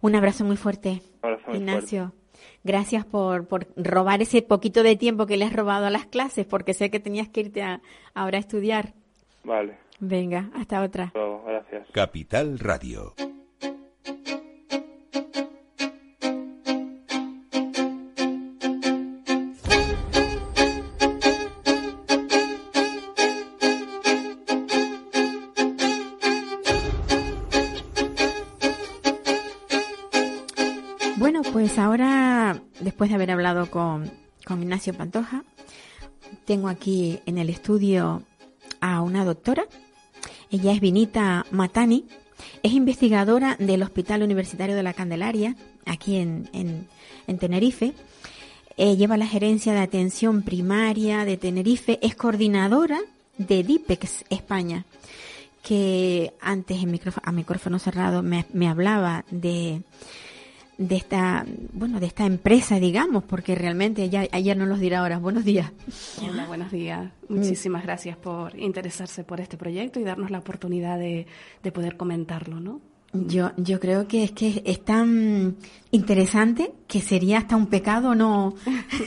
[0.00, 2.00] Un abrazo muy fuerte, Un abrazo muy Ignacio.
[2.08, 2.24] Fuerte.
[2.62, 6.46] Gracias por, por robar ese poquito de tiempo que le has robado a las clases,
[6.46, 7.82] porque sé que tenías que irte a,
[8.14, 8.94] ahora a estudiar.
[9.44, 9.76] Vale.
[10.00, 11.12] Venga, hasta otra.
[11.14, 11.88] Luego, gracias.
[11.92, 13.14] Capital Radio.
[31.16, 34.10] Bueno, pues ahora, después de haber hablado con,
[34.44, 35.42] con Ignacio Pantoja,
[36.44, 38.22] tengo aquí en el estudio
[38.84, 39.64] a una doctora.
[40.50, 42.04] Ella es Vinita Matani,
[42.62, 46.86] es investigadora del Hospital Universitario de la Candelaria, aquí en, en,
[47.26, 47.94] en Tenerife.
[48.76, 53.00] Eh, lleva la gerencia de atención primaria de Tenerife, es coordinadora
[53.38, 54.84] de DIPEX España,
[55.62, 59.80] que antes en micrófono, a micrófono cerrado me, me hablaba de,
[60.78, 65.18] de esta bueno de esta empresa digamos porque realmente ella ella nos los dirá ahora.
[65.18, 65.72] Buenos días.
[66.22, 67.12] Hola buenos días.
[67.28, 71.26] Muchísimas gracias por interesarse por este proyecto y darnos la oportunidad de,
[71.62, 75.56] de poder comentarlo no Yo, yo creo que es que es tan
[75.92, 78.56] interesante que sería hasta un pecado no,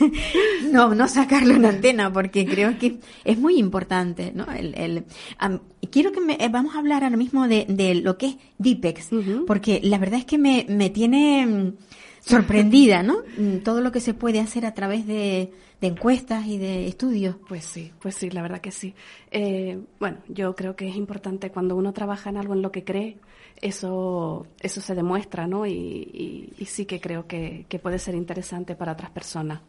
[0.72, 4.46] no, no sacarlo en antena, porque creo que es muy importante, ¿no?
[4.52, 5.04] El, el,
[5.92, 9.10] quiero que me, eh, vamos a hablar ahora mismo de, de lo que es Dipex,
[9.46, 11.74] porque la verdad es que me, me tiene mm,
[12.22, 13.18] sorprendida, ¿no?
[13.38, 17.36] Mm, todo lo que se puede hacer a través de, de encuestas y de estudios.
[17.48, 18.94] Pues sí, pues sí, la verdad que sí.
[19.32, 22.84] Eh, bueno, yo creo que es importante cuando uno trabaja en algo en lo que
[22.84, 23.18] cree,
[23.62, 25.66] eso, eso se demuestra, ¿no?
[25.66, 29.62] Y, sí que creo que, puede ser interesante para otras personas.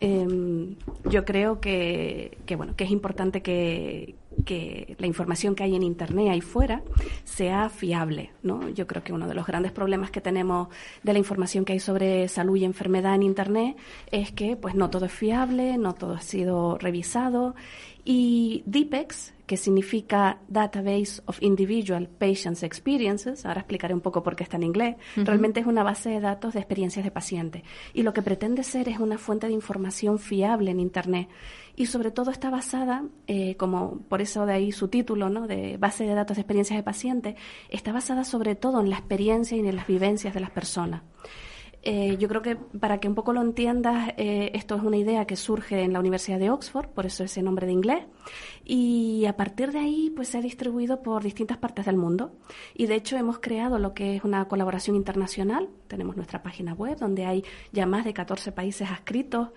[0.00, 5.76] Em, yo creo que, que, bueno, que es importante que, que la información que hay
[5.76, 6.82] en Internet ahí fuera
[7.24, 8.68] sea fiable, ¿no?
[8.70, 10.68] Yo creo que uno de los grandes problemas que tenemos
[11.02, 13.76] de la información que hay sobre salud y enfermedad en Internet
[14.10, 17.54] es que, pues, no todo es fiable, no todo ha sido revisado
[18.04, 24.42] y DIPEX, que significa Database of Individual Patients Experiences, ahora explicaré un poco por qué
[24.42, 27.62] está en inglés, realmente es una base de datos de experiencias de pacientes.
[27.92, 31.28] Y lo que pretende ser es una fuente de información fiable en Internet.
[31.76, 35.46] Y sobre todo está basada, eh, como por eso de ahí su título, ¿no?
[35.46, 37.34] de base de datos de experiencias de pacientes,
[37.68, 41.02] está basada sobre todo en la experiencia y en las vivencias de las personas.
[41.86, 45.26] Eh, yo creo que para que un poco lo entiendas, eh, esto es una idea
[45.26, 48.06] que surge en la Universidad de Oxford, por eso ese nombre de inglés,
[48.64, 52.32] y a partir de ahí pues se ha distribuido por distintas partes del mundo.
[52.74, 56.96] Y de hecho hemos creado lo que es una colaboración internacional, tenemos nuestra página web
[56.98, 59.50] donde hay ya más de 14 países adscritos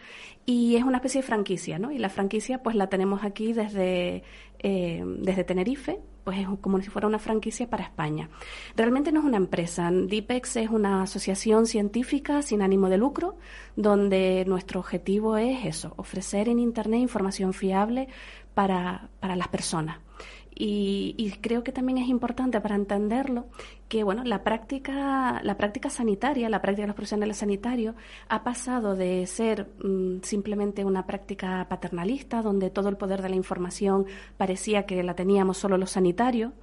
[0.45, 1.91] y es una especie de franquicia, ¿no?
[1.91, 4.23] Y la franquicia pues la tenemos aquí desde,
[4.59, 8.29] eh, desde Tenerife, pues es como si fuera una franquicia para España.
[8.75, 9.89] Realmente no es una empresa.
[9.89, 13.37] DIPEX es una asociación científica sin ánimo de lucro,
[13.77, 18.09] donde nuestro objetivo es eso, ofrecer en Internet información fiable
[18.53, 19.99] para, para las personas.
[20.59, 23.45] Y, creo que también es importante para entenderlo
[23.87, 27.95] que bueno la práctica la práctica sanitaria la práctica de los profesionales sanitarios
[28.27, 33.35] ha pasado de ser mm, simplemente una práctica paternalista donde todo el poder de la
[33.35, 36.53] información parecía que la teníamos solo los sanitarios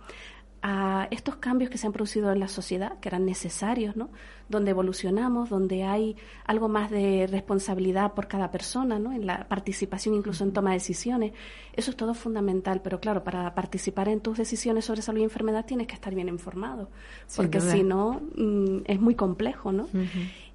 [0.66, 4.09] a estos cambios que se han producido en la sociedad, que eran necesarios, ¿no?
[4.48, 9.12] donde evolucionamos, donde hay algo más de responsabilidad por cada persona, ¿no?
[9.12, 11.33] en la participación incluso en toma de decisiones.
[11.74, 15.66] Eso es todo fundamental, pero claro, para participar en tus decisiones sobre salud y enfermedad
[15.66, 16.88] tienes que estar bien informado,
[17.37, 19.70] porque si no mm, es muy complejo.
[19.70, 19.87] ¿no?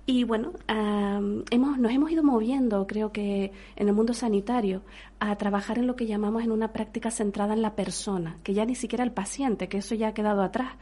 [0.05, 4.81] Y bueno, hemos, nos hemos ido moviendo, creo que en el mundo sanitario,
[5.19, 8.65] a trabajar en lo que llamamos en una práctica centrada en la persona, que ya
[8.65, 10.73] ni siquiera el paciente, que eso ya ha quedado atrás,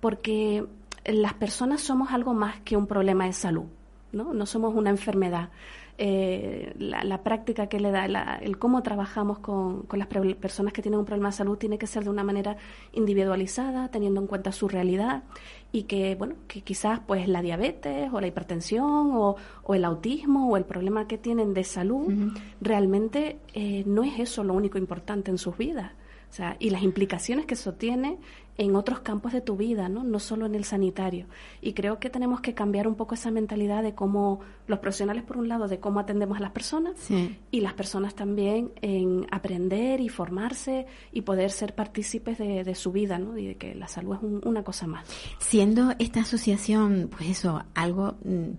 [0.00, 0.66] porque
[1.06, 3.64] las personas somos algo más que un problema de salud,
[4.12, 4.34] ¿no?
[4.34, 5.50] No somos una enfermedad.
[5.98, 8.04] Eh, la, práctica que le da,
[8.42, 11.86] el cómo trabajamos con, con, las personas que tienen un problema de salud tiene que
[11.86, 12.58] ser de una manera
[12.92, 15.22] individualizada, teniendo en cuenta su realidad
[15.76, 20.48] y que, bueno, que quizás pues la diabetes o la hipertensión o, o el autismo
[20.48, 25.30] o el problema que tienen de salud realmente eh, no es eso lo único importante
[25.30, 25.92] en sus vidas.
[26.30, 28.18] O sea, y las implicaciones que eso tiene
[28.58, 30.04] en otros campos de tu vida, ¿no?
[30.04, 31.26] no solo en el sanitario.
[31.60, 35.36] Y creo que tenemos que cambiar un poco esa mentalidad de cómo los profesionales, por
[35.36, 36.94] un lado, de cómo atendemos a las personas
[37.50, 43.18] y las personas también en aprender y formarse y poder ser partícipes de, su vida
[43.18, 43.38] ¿no?
[43.38, 45.06] y de que la salud es una cosa más.
[45.38, 48.50] Siendo esta asociación, pues eso, algo mm,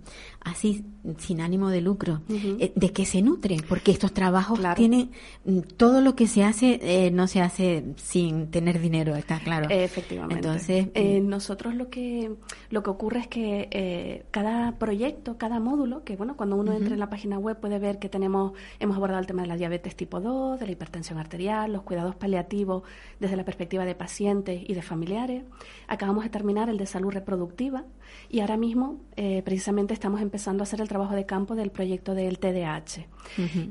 [0.41, 0.85] así
[1.17, 3.57] sin ánimo de lucro, eh, ¿de qué se nutre?
[3.67, 5.11] Porque estos trabajos tienen,
[5.45, 9.67] mm, todo lo que se hace eh, no se hace sin tener dinero, está claro.
[9.87, 10.35] Efectivamente.
[10.35, 11.27] Entonces, eh, mm.
[11.27, 12.31] nosotros lo que
[12.69, 16.93] lo que ocurre es que eh, cada proyecto, cada módulo, que bueno, cuando uno entra
[16.93, 19.95] en la página web puede ver que tenemos hemos abordado el tema de la diabetes
[19.95, 22.83] tipo 2, de la hipertensión arterial, los cuidados paliativos
[23.19, 25.43] desde la perspectiva de pacientes y de familiares.
[25.87, 27.85] Acabamos de terminar el de salud reproductiva
[28.29, 32.13] y ahora mismo eh, precisamente estamos empezando a hacer el trabajo de campo del proyecto
[32.13, 33.07] del TDAH.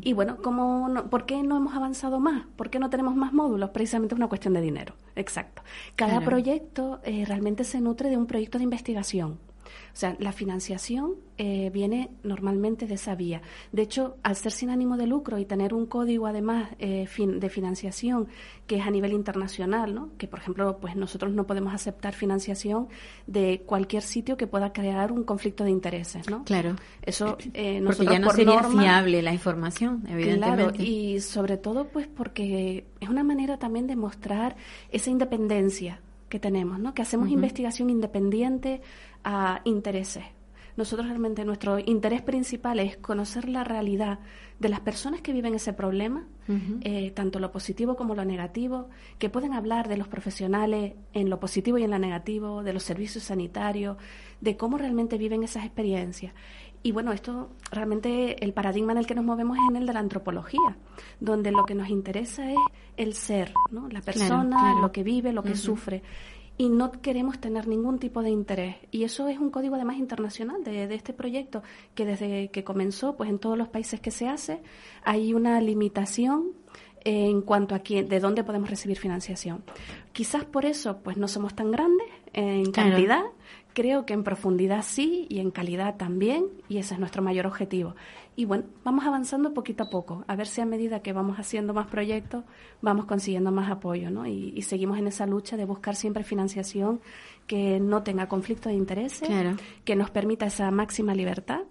[0.00, 2.46] Y bueno, ¿cómo ¿por qué no hemos avanzado más?
[2.57, 3.70] ¿Por qué no tenemos más módulos?
[3.70, 4.94] Precisamente es una cuestión de dinero.
[5.16, 5.62] Exacto.
[5.96, 9.40] Cada proyecto eh, realmente se nutre de un proyecto de investigación.
[9.96, 13.40] O sea, la financiación eh, viene normalmente de esa vía.
[13.72, 17.48] De hecho, al ser sin ánimo de lucro y tener un código además eh, de
[17.48, 18.28] financiación
[18.66, 20.11] que es a nivel internacional, ¿no?
[20.18, 22.88] que por ejemplo, pues nosotros no podemos aceptar financiación
[23.26, 26.44] de cualquier sitio que pueda crear un conflicto de intereses, ¿no?
[26.44, 26.76] Claro.
[27.00, 30.74] Eso eh, porque ya no sería fiable la información, evidentemente.
[30.74, 34.56] Claro, y sobre todo, pues porque es una manera también de mostrar
[34.90, 36.92] esa independencia que tenemos, ¿no?
[36.92, 38.80] Que hacemos investigación independiente
[39.24, 40.24] a intereses.
[40.76, 44.18] nosotros realmente nuestro interés principal es conocer la realidad
[44.59, 46.26] de las personas que viven ese problema,
[46.83, 51.40] eh, tanto lo positivo como lo negativo, que pueden hablar de los profesionales en lo
[51.40, 53.96] positivo y en lo negativo, de los servicios sanitarios,
[54.40, 56.33] de cómo realmente viven esas experiencias.
[56.83, 59.92] Y bueno, esto realmente el paradigma en el que nos movemos es en el de
[59.92, 60.76] la antropología,
[61.20, 62.59] donde lo que nos interesa es
[62.96, 63.88] el ser, ¿no?
[63.88, 66.02] la persona, lo que vive, lo que sufre
[66.59, 68.77] y no queremos tener ningún tipo de interés.
[68.90, 71.62] Y eso es un código además internacional de, de, este proyecto,
[71.95, 74.62] que desde que comenzó, pues en todos los países que se hace,
[75.05, 76.53] hay una limitación
[77.07, 79.62] en cuanto a quién, de dónde podemos recibir financiación.
[80.12, 83.23] Quizás por eso, pues no somos tan grandes en cantidad,
[83.75, 87.95] creo que en profundidad sí y en calidad también, y ese es nuestro mayor objetivo.
[88.38, 91.72] Y bueno, vamos avanzando poquito a poco, a ver si a medida que vamos haciendo
[91.72, 92.44] más proyectos,
[92.83, 94.27] vamos consiguiendo más apoyo, ¿no?
[94.27, 97.01] Y, seguimos en esa lucha de buscar siempre financiación
[97.46, 99.29] que no tenga conflicto de intereses,
[99.85, 101.62] que nos permita esa máxima libertad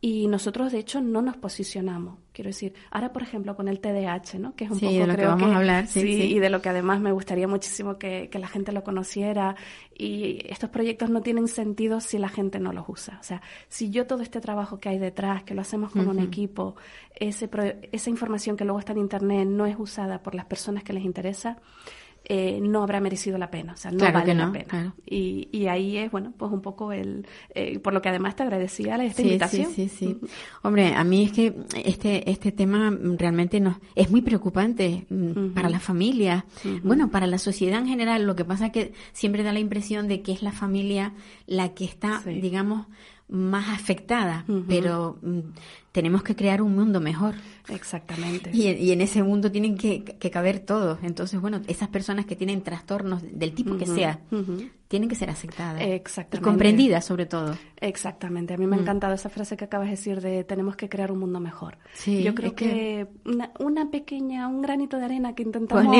[0.00, 2.18] y nosotros, de hecho, no nos posicionamos.
[2.32, 4.54] Quiero decir, ahora, por ejemplo, con el TDAH, ¿no?
[4.54, 6.68] Que es un poco, de lo que vamos a hablar, sí, y de lo que
[6.68, 9.56] además me gustaría muchísimo que, la gente lo conociera.
[9.98, 13.18] Y estos proyectos no tienen sentido si la gente no los usa.
[13.18, 16.20] O sea, si yo todo este trabajo que hay detrás, que lo hacemos con un
[16.20, 16.76] equipo,
[17.14, 17.48] ese,
[17.92, 21.04] esa información que luego está en Internet no es usada por las personas que les
[21.04, 21.58] interesa,
[22.28, 24.94] eh, no habrá merecido la pena, o sea, no vale la pena.
[25.06, 28.42] Y, y, ahí es, bueno, pues un poco el, eh, por lo que además te
[28.42, 29.70] agradecía esta invitación.
[29.70, 30.18] Sí, sí, sí.
[30.62, 35.68] Hombre, a mí es que este, este tema realmente nos, es muy preocupante mm, para
[35.68, 36.46] la familia,
[36.82, 38.26] bueno, para la sociedad en general.
[38.26, 41.12] Lo que pasa es que siempre da la impresión de que es la familia
[41.46, 42.88] la que está, digamos,
[43.28, 45.40] más afectada, pero mm,
[45.96, 47.36] tenemos que crear un mundo mejor.
[47.70, 48.50] Exactamente.
[48.52, 50.98] Y, en ese mundo tienen que, caber todos.
[51.02, 54.20] Entonces, bueno, esas personas que tienen trastornos del tipo que sea,
[54.88, 55.80] tienen que ser aceptadas.
[55.80, 56.36] Exactamente.
[56.36, 57.56] Y comprendidas, sobre todo.
[57.80, 58.52] Exactamente.
[58.52, 58.82] A mí me ha mm.
[58.82, 61.78] encantado esa frase que acabas de decir de tenemos que crear un mundo mejor.
[61.94, 63.06] Sí, Yo creo que,
[63.58, 65.96] Una, pequeña, un granito de arena que intentamos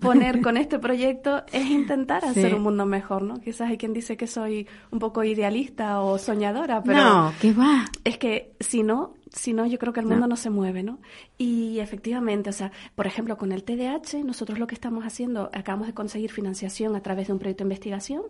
[0.00, 3.42] poner con este proyecto es intentar hacer un mundo mejor, ¿no?
[3.42, 7.04] Quizás hay quien dice que soy un poco idealista o soñadora, pero...
[7.04, 7.84] No, ¿qué va?
[8.04, 10.36] Es que si no, si no, yo creo que el mundo no.
[10.36, 10.98] se mueve, ¿no?
[11.38, 15.88] Y efectivamente, o sea, por ejemplo, con el TDAH, nosotros lo que estamos haciendo, acabamos
[15.88, 18.22] de conseguir financiación a través de un proyecto de investigación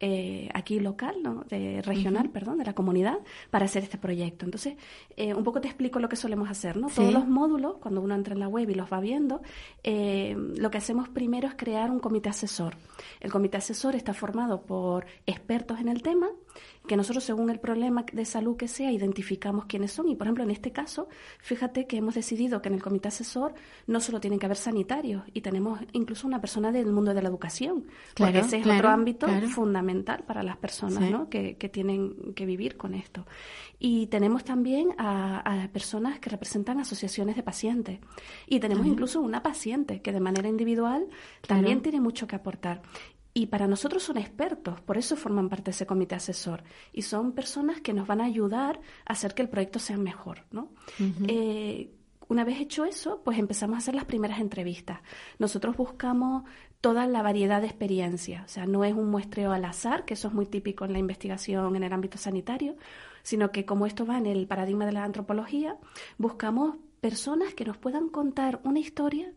[0.00, 1.44] eh, aquí local, ¿no?
[1.48, 3.18] de, regional, perdón, de la comunidad,
[3.50, 4.44] para hacer este proyecto.
[4.44, 4.76] Entonces,
[5.16, 6.88] eh, un poco te explico lo que solemos hacer, ¿no?
[6.88, 9.42] Todos los módulos, cuando uno entra en la web y los va viendo,
[9.82, 12.76] eh, lo que hacemos primero es crear un comité asesor.
[13.20, 16.28] El comité asesor está formado por expertos en el tema,
[16.88, 20.08] que nosotros según el problema de salud que sea identificamos quiénes son.
[20.08, 23.54] Y por ejemplo en este caso fíjate que hemos decidido que en el comité asesor
[23.86, 27.28] no solo tienen que haber sanitarios y tenemos incluso una persona del mundo de la
[27.28, 27.84] educación
[28.16, 31.28] porque ese es otro ámbito fundamental para las personas ¿no?
[31.28, 33.26] que, que, tienen que vivir con esto.
[33.78, 38.00] Y tenemos también a, personas que representan asociaciones de pacientes.
[38.46, 41.06] Y tenemos incluso una paciente que de manera individual
[41.46, 42.82] también tiene mucho que aportar
[43.38, 46.64] y para nosotros son expertos, por eso forman parte de ese comité asesor.
[46.92, 50.44] Y son personas que nos van a ayudar a hacer que el proyecto sea mejor.
[50.50, 50.72] ¿no?
[51.28, 51.88] Eh,
[52.26, 54.98] una vez hecho eso, pues empezamos a hacer las primeras entrevistas.
[55.38, 60.04] Nosotros buscamos toda la variedad de experiencias, o sea, no es un muestreo al azar,
[60.04, 62.76] que eso es muy típico en la investigación en el ámbito sanitario,
[63.22, 65.76] sino que como esto va en el paradigma de la antropología,
[66.18, 69.32] buscamos personas que nos puedan contar una historia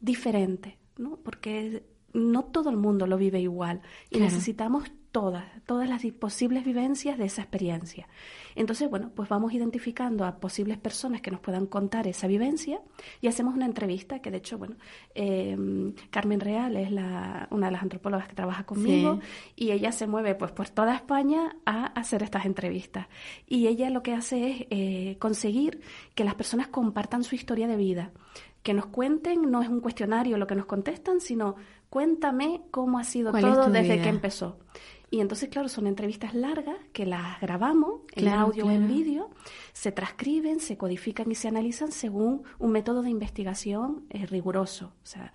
[0.00, 1.16] diferente, ¿no?
[1.22, 1.84] Porque
[2.16, 7.24] no todo el mundo lo vive igual y necesitamos todas, todas las posibles vivencias de
[7.24, 8.08] esa experiencia.
[8.54, 12.80] Entonces, bueno, pues vamos identificando a posibles personas que nos puedan contar esa vivencia
[13.20, 14.76] y hacemos una entrevista, que de hecho, bueno,
[15.14, 19.20] em, Carmen Real es la, una de las antropólogas que trabaja conmigo
[19.54, 23.08] y ella se mueve pues por toda España a hacer estas entrevistas.
[23.46, 25.80] Y ella lo que hace es eh, conseguir
[26.14, 28.12] que las personas compartan su historia de vida
[28.66, 31.54] que nos cuenten, no es un cuestionario lo que nos contestan, sino
[31.88, 34.58] cuéntame cómo ha sido todo desde que empezó.
[35.08, 39.30] Y entonces, claro, son entrevistas largas que las grabamos en audio o en vídeo,
[39.72, 44.86] se transcriben, se codifican y se analizan según un método de investigación eh, riguroso.
[44.86, 45.32] O sea,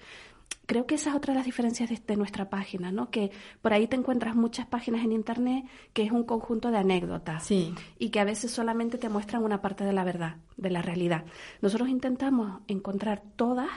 [0.66, 3.10] creo que esa es otra de las diferencias de, nuestra página, ¿no?
[3.10, 7.50] Que por ahí te encuentras muchas páginas en Internet que es un conjunto de anécdotas
[7.52, 11.26] y que a veces solamente te muestran una parte de la verdad, de la realidad.
[11.62, 13.70] Nosotros intentamos encontrar todas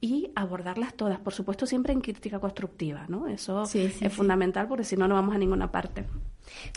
[0.00, 3.26] y abordarlas todas, por supuesto siempre en crítica constructiva, ¿no?
[3.28, 6.04] Eso es fundamental porque si no no vamos a ninguna parte.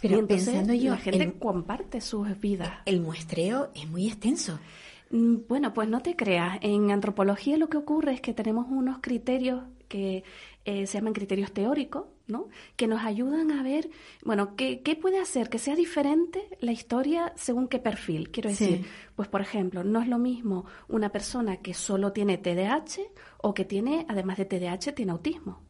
[0.01, 2.71] Pero pensando yo, la gente comparte sus vidas.
[2.85, 4.59] El muestreo es muy extenso.
[5.11, 6.59] Mm, bueno, pues no te creas.
[6.61, 10.23] En antropología lo que ocurre es que tenemos unos criterios que
[10.65, 12.47] eh, se llaman criterios teóricos, ¿no?
[12.75, 13.89] Que nos ayudan a ver,
[14.23, 18.29] bueno, qué, qué puede hacer que sea diferente la historia según qué perfil.
[18.29, 18.85] Quiero decir,
[19.15, 23.01] pues por ejemplo, no es lo mismo una persona que solo tiene TDAH
[23.39, 25.68] o que tiene, además de TDAH, tiene autismo.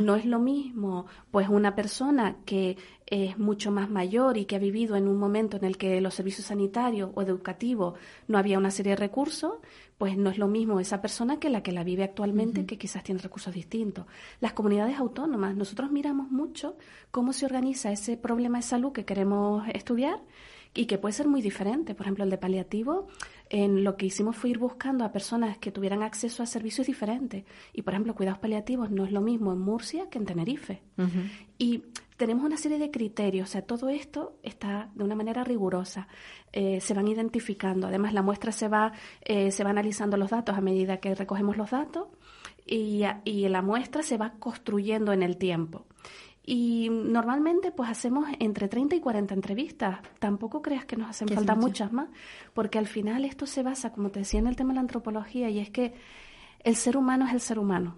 [0.00, 4.58] No es lo mismo, pues una persona que es mucho más mayor y que ha
[4.58, 7.98] vivido en un momento en el que los servicios sanitarios o educativos
[8.28, 9.54] no había una serie de recursos,
[9.98, 13.02] pues no es lo mismo esa persona que la que la vive actualmente, que quizás
[13.04, 14.06] tiene recursos distintos.
[14.40, 16.76] Las comunidades autónomas, nosotros miramos mucho
[17.10, 20.20] cómo se organiza ese problema de salud que queremos estudiar
[20.74, 21.94] y que puede ser muy diferente.
[21.94, 23.08] Por ejemplo, el de paliativo,
[23.50, 27.44] en lo que hicimos fue ir buscando a personas que tuvieran acceso a servicios diferentes.
[27.72, 30.82] Y, por ejemplo, cuidados paliativos no es lo mismo en Murcia que en Tenerife.
[31.58, 31.82] Y
[32.16, 36.06] tenemos una serie de criterios, o sea, todo esto está de una manera rigurosa,
[36.52, 38.92] eh, se van identificando, además la muestra se va,
[39.22, 42.06] eh, se va analizando los datos a medida que recogemos los datos
[42.64, 45.84] y, y la muestra se va construyendo en el tiempo.
[46.44, 50.00] Y normalmente pues hacemos entre 30 y 40 entrevistas.
[50.18, 52.08] Tampoco creas que nos hacen falta muchas más,
[52.52, 55.50] porque al final esto se basa, como te decía, en el tema de la antropología,
[55.50, 55.94] y es que
[56.64, 57.96] el ser humano es el ser humano.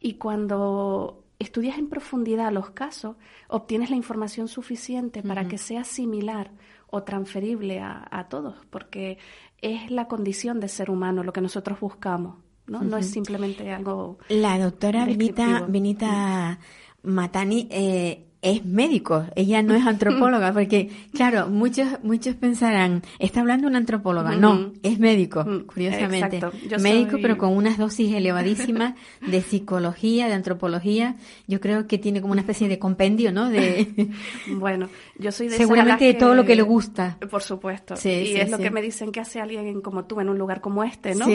[0.00, 3.16] Y cuando estudias en profundidad los casos,
[3.48, 6.52] obtienes la información suficiente para que sea similar
[6.88, 9.18] o transferible a, todos, porque
[9.60, 12.36] es la condición de ser humano lo que nosotros buscamos.
[12.66, 12.82] ¿no?
[12.82, 14.18] no es simplemente algo.
[14.28, 16.60] La doctora Benita, Benita
[17.04, 23.68] Matani eh, es médico, ella no es antropóloga, porque claro, muchos muchos pensarán, está hablando
[23.68, 26.40] una antropóloga, no, es médico, curiosamente,
[26.80, 31.14] médico pero con unas dosis elevadísimas de psicología, de antropología,
[31.46, 33.48] yo creo que tiene como una especie de compendio, ¿no?
[33.48, 34.10] De
[34.56, 34.88] bueno,
[35.18, 38.58] yo soy de seguramente de todo lo que le gusta, por supuesto, y es lo
[38.58, 41.26] que me dicen que hace alguien como tú en un lugar como este, ¿no?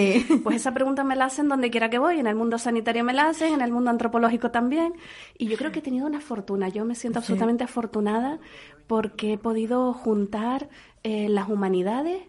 [0.44, 3.14] Pues esa pregunta me la hacen donde quiera que voy, en el mundo sanitario me
[3.14, 4.92] la hacen, en el mundo antropológico también,
[5.38, 8.40] y yo creo que he tenido una fortuna, yo me siento absolutamente afortunada
[8.88, 10.70] porque he podido juntar
[11.04, 12.24] eh, las humanidades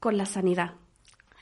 [0.00, 0.74] con la sanidad.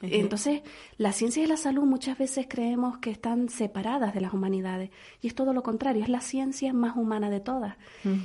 [0.02, 0.62] Entonces,
[0.98, 4.90] la ciencia y la salud muchas veces creemos que están separadas de las humanidades
[5.22, 7.76] y es todo lo contrario, es la ciencia más humana de todas.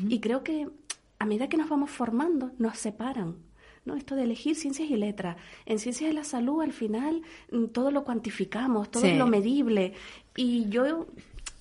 [0.08, 0.68] Y creo que
[1.20, 3.38] a medida que nos vamos formando, nos separan.
[3.86, 3.96] ¿no?
[3.96, 5.38] Esto de elegir ciencias y letras.
[5.66, 7.22] En ciencias de la salud, al final,
[7.52, 9.94] mm, todo lo cuantificamos, todo es lo medible.
[10.36, 11.08] Y yo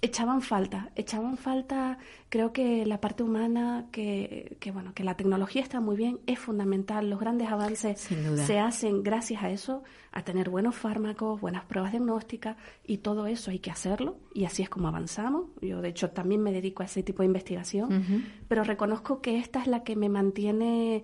[0.01, 5.62] echaban falta, echaban falta, creo que la parte humana, que, que, bueno, que la tecnología
[5.62, 8.09] está muy bien, es fundamental, los grandes avances
[8.46, 9.82] se hacen gracias a eso,
[10.12, 14.62] a tener buenos fármacos, buenas pruebas diagnósticas y todo eso hay que hacerlo y así
[14.62, 15.46] es como avanzamos.
[15.61, 19.61] Yo de hecho también me dedico a ese tipo de investigación, pero reconozco que esta
[19.61, 21.03] es la que me mantiene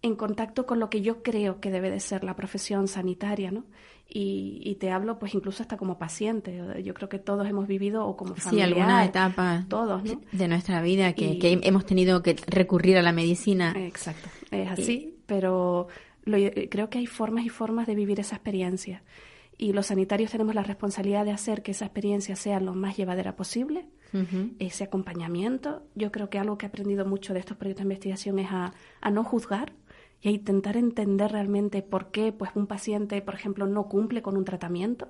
[0.00, 3.64] en contacto con lo que yo creo que debe de ser la profesión sanitaria, ¿no?
[4.10, 6.62] Y, te hablo pues incluso hasta como paciente.
[6.82, 8.68] Yo creo que todos hemos vivido o como familiar.
[8.68, 10.02] Sí, alguna etapa todos,
[10.32, 13.74] de nuestra vida que, hemos tenido que recurrir a la medicina.
[13.76, 15.88] Exacto, es así, pero
[16.24, 19.02] creo que hay formas y formas de vivir esa experiencia.
[19.60, 23.34] Y los sanitarios tenemos la responsabilidad de hacer que esa experiencia sea lo más llevadera
[23.34, 23.88] posible,
[24.58, 25.82] ese acompañamiento.
[25.96, 28.72] Yo creo que algo que he aprendido mucho de estos proyectos de investigación es a,
[29.00, 29.72] a no juzgar,
[30.20, 34.36] y a intentar entender realmente por qué pues, un paciente, por ejemplo, no cumple con
[34.36, 35.08] un tratamiento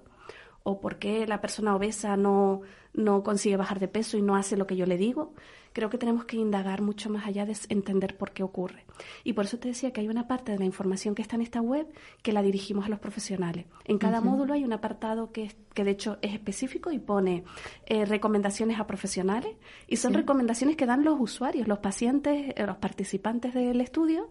[0.69, 2.61] o por qué la persona obesa no,
[2.93, 5.33] no consigue bajar de peso y no hace lo que yo le digo.
[5.73, 8.85] Creo que tenemos que indagar mucho más allá de entender por qué ocurre.
[9.25, 11.43] Y por eso te decía que hay una parte de la información que está en
[11.43, 11.87] esta web
[12.23, 13.65] que la dirigimos a los profesionales.
[13.85, 17.45] En cada módulo hay un apartado que, que de hecho es específico y pone
[17.87, 19.57] eh, recomendaciones a profesionales
[19.87, 24.29] y son recomendaciones que dan los usuarios, los pacientes, eh, los participantes del estudio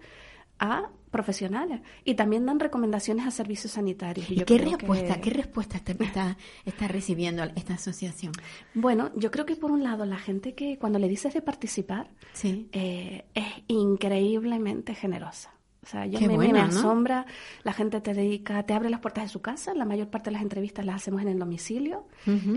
[0.60, 4.30] a profesionales y también dan recomendaciones a servicios sanitarios.
[4.30, 8.34] ¿Y, qué respuesta, qué respuesta está, está, recibiendo esta asociación?
[8.74, 12.10] Bueno, yo creo que por un lado la gente que cuando le dices de participar
[12.44, 15.58] eh, es increíblemente generosa.
[15.88, 17.26] O sea, yo me, asombra,
[17.64, 20.34] la gente te dedica, te abre las puertas de su casa, la mayor parte de
[20.34, 22.08] las entrevistas las hacemos en el domicilio,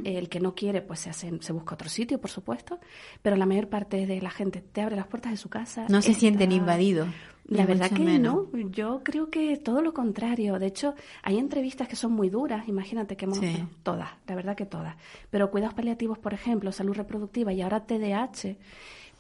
[0.05, 2.80] el que no quiere pues se, hace, se busca otro sitio, por supuesto,
[3.22, 5.86] pero la mayor parte de la gente te abre las puertas de su casa.
[5.88, 7.09] No se sienten invadidos.
[7.51, 10.59] La verdad que no, yo creo que todo lo contrario.
[10.59, 13.40] De hecho, hay entrevistas que son muy duras, imagínate que hemos,
[13.82, 14.96] todas, la verdad que todas.
[15.30, 18.57] Pero cuidados paliativos, por ejemplo, salud reproductiva y ahora TDAH,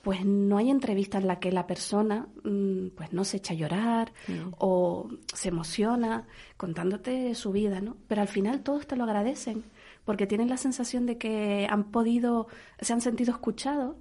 [0.02, 3.56] pues no hay entrevista en la que la persona mm, pues no se echa a
[3.56, 4.12] llorar
[4.58, 6.26] o se emociona
[6.56, 7.96] contándote su vida, ¿no?
[8.06, 9.64] Pero al final todos te lo agradecen
[10.10, 12.48] porque tienen la sensación de que han podido,
[12.80, 13.94] se han sentido escuchados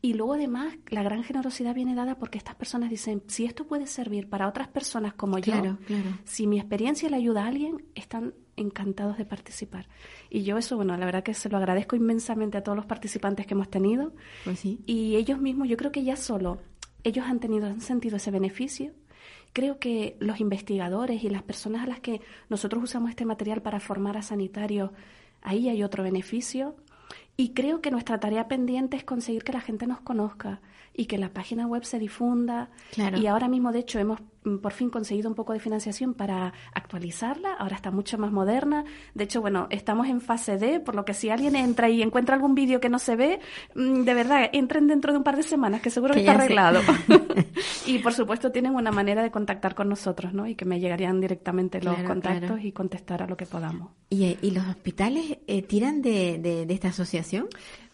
[0.00, 3.88] y luego además la gran generosidad viene dada porque estas personas dicen, si esto puede
[3.88, 5.76] servir para otras personas como yo,
[6.24, 9.88] si mi experiencia le ayuda a alguien, están encantados de participar.
[10.30, 13.44] Y yo eso, bueno, la verdad que se lo agradezco inmensamente a todos los participantes
[13.44, 14.12] que hemos tenido.
[14.44, 14.78] Pues sí.
[14.86, 16.58] Y ellos mismos, yo creo que ya solo
[17.02, 18.92] ellos han tenido, han sentido ese beneficio.
[19.52, 23.80] Creo que los investigadores y las personas a las que nosotros usamos este material para
[23.80, 24.92] formar a sanitarios,
[25.46, 26.76] ahí hay otro beneficio.
[27.38, 30.60] Y creo que nuestra tarea pendiente es conseguir que la gente nos conozca
[30.96, 32.70] y que la página web se difunda.
[32.92, 33.18] Claro.
[33.18, 36.52] Y ahora mismo, de hecho, hemos mm, por fin conseguido un poco de financiación para
[36.72, 37.52] actualizarla.
[37.54, 38.84] Ahora está mucho más moderna.
[39.14, 42.34] De hecho, bueno, estamos en fase D, por lo que si alguien entra y encuentra
[42.34, 43.40] algún vídeo que no se ve,
[43.74, 46.32] mm, de verdad, entren dentro de un par de semanas, que seguro que, Que está
[46.42, 46.80] arreglado.
[47.86, 50.46] y por supuesto tienen una manera de contactar con nosotros, ¿no?
[50.46, 52.58] Y que me llegarían directamente los Claro, contactos claro.
[52.66, 53.90] y contestar a lo que podamos.
[54.08, 57.48] ¿Y, eh, y los hospitales eh, tiran de, de- de esta asociación?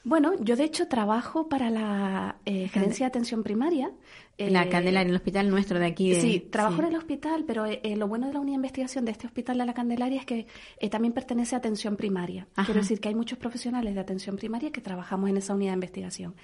[0.05, 3.92] Bueno, yo de hecho trabajo para la eh, gerencia de atención primaria.
[4.36, 6.11] la Eh, Candelaria, el hospital nuestro de aquí.
[6.11, 6.82] De, Sí, trabajo sí.
[6.82, 9.26] en el hospital, pero eh, eh, lo bueno de la unidad de investigación de este
[9.28, 10.46] hospital de la Candelaria es que
[10.78, 12.48] eh, también pertenece a atención primaria.
[12.57, 12.66] Ajá.
[12.66, 15.76] Quiero decir que hay muchos profesionales de atención primaria que trabajamos en esa unidad de
[15.76, 16.34] investigación.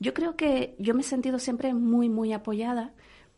[0.00, 2.94] Yo creo que yo me he sentido siempre muy, muy apoyada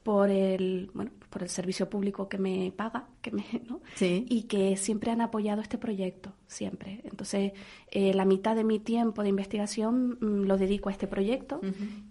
[0.07, 3.80] por el, bueno, por el servicio público que me paga, que me, ¿no?
[3.96, 4.24] Sí.
[4.28, 7.00] y que siempre han apoyado este proyecto, siempre.
[7.02, 7.54] Entonces,
[7.90, 11.61] eh, la mitad de mi tiempo de investigación mm, lo dedico a este proyecto.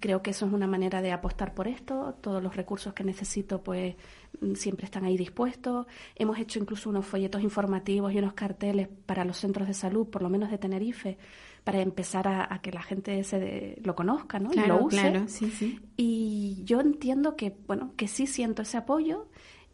[0.02, 2.18] Creo que eso es una manera de apostar por esto.
[2.20, 3.96] Todos los recursos que necesito, pues,
[4.42, 5.88] mm, siempre están ahí dispuestos.
[6.16, 10.22] Hemos hecho incluso unos folletos informativos y unos carteles para los centros de salud, por
[10.22, 11.18] lo menos de Tenerife,
[11.66, 14.52] para empezar a, a que la gente se de- lo conozca, ¿no?
[14.52, 14.96] y Claro, lo use.
[15.02, 15.78] claro, sí, sí.
[15.98, 19.28] Y yo entiendo que, bueno, que sí siento ese apoyo.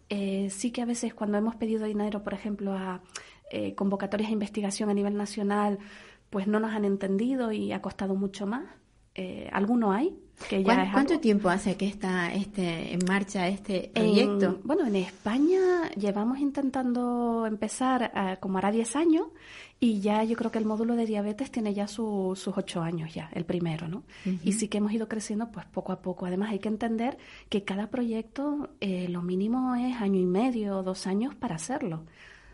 [0.09, 3.01] Eh, sí que a veces cuando hemos pedido dinero, por ejemplo, a
[3.51, 5.77] eh, convocatorias de investigación a nivel nacional,
[6.29, 8.63] pues no nos han entendido y ha costado mucho más.
[9.15, 10.15] Eh, alguno hay
[10.49, 11.21] que ya ¿Cuán- es ¿Cuánto algo.
[11.21, 14.59] tiempo hace que está este en marcha este En- proyecto?
[14.63, 19.27] bueno, en España llevamos intentando empezar eh, como hará 10 años
[19.79, 23.13] y ya yo creo que el módulo de diabetes tiene ya su- sus 8 años
[23.13, 24.03] ya, el primero, ¿no?
[24.43, 26.25] Y sí que hemos ido creciendo pues poco a poco.
[26.25, 27.17] Además hay que entender
[27.49, 32.05] que cada proyecto eh, lo mínimo es año y medio, dos años para hacerlo.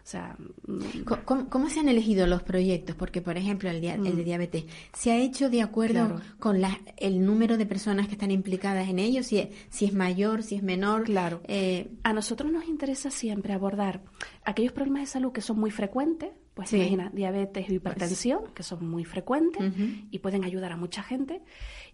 [0.08, 2.96] O sea, mm, ¿Cómo, cómo se han elegido los proyectos?
[2.96, 6.08] Porque, por ejemplo, el, dia- el de diabetes, ¿se ha hecho de acuerdo Mm.
[6.08, 6.22] Claro.
[6.40, 9.22] con la- el número de personas que están implicadas en ello?
[9.22, 11.04] Si, si es mayor, si es menor.
[11.04, 11.42] Claro.
[11.46, 14.02] Eh, A nosotros nos interesa siempre abordar
[14.46, 16.78] aquellos problemas de salud que son muy frecuentes, pues Sí.
[16.78, 19.62] imagina diabetes o hipertensión, que son muy frecuentes
[20.10, 21.42] y pueden ayudar a mucha gente,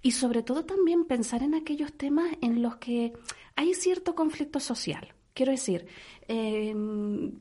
[0.03, 3.13] y sobre todo también pensar en aquellos temas en los que
[3.55, 5.07] hay cierto conflicto social.
[5.33, 5.87] Quiero decir,
[6.27, 6.75] eh,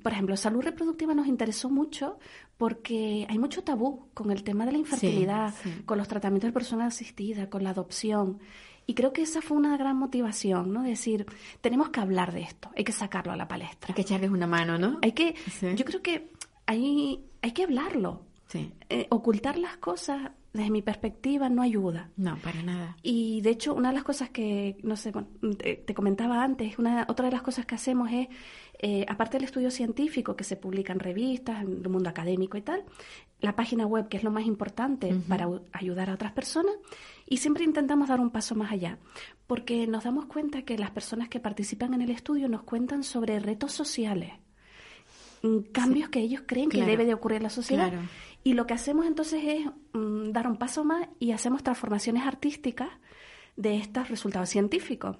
[0.03, 2.18] por ejemplo, salud reproductiva nos interesó mucho
[2.57, 5.82] porque hay mucho tabú con el tema de la infertilidad, sí.
[5.84, 8.38] con los tratamientos de persona asistida, con la adopción.
[8.86, 10.82] Y creo que esa fue una gran motivación, ¿no?
[10.82, 11.26] Decir,
[11.61, 13.88] tenemos que hablar de esto, hay que sacarlo a la palestra.
[13.88, 14.99] hay que echarles una mano, ¿no?
[15.03, 15.68] Hay que, Sí.
[15.76, 16.30] yo creo que
[16.66, 18.22] hay, hay que hablarlo.
[18.53, 18.70] Sí.
[18.90, 22.11] Eh, ocultar las cosas, desde mi perspectiva, no ayuda.
[22.18, 22.96] No, para nada.
[23.03, 26.78] Y de hecho, una de las cosas que, no sé, bueno, te, te comentaba antes,
[26.78, 28.28] una, otra de las cosas que hacemos es,
[28.78, 32.62] eh, aparte del estudio científico que se publica en revistas, en el mundo académico y
[32.62, 32.84] tal,
[33.40, 36.74] la página web, que es lo más importante para ayudar a otras personas,
[37.26, 38.98] y siempre intentamos dar un paso más allá,
[39.46, 43.38] porque nos damos cuenta que las personas que participan en el estudio nos cuentan sobre
[43.40, 44.32] retos sociales,
[45.42, 46.84] mm, cambios que ellos creen Claro.
[46.84, 47.88] que debe de ocurrir en la sociedad.
[47.88, 48.07] Claro.
[48.45, 52.90] Y lo que hacemos entonces es mm, dar un paso más y hacemos transformaciones artísticas
[53.57, 55.16] de estos resultados científicos.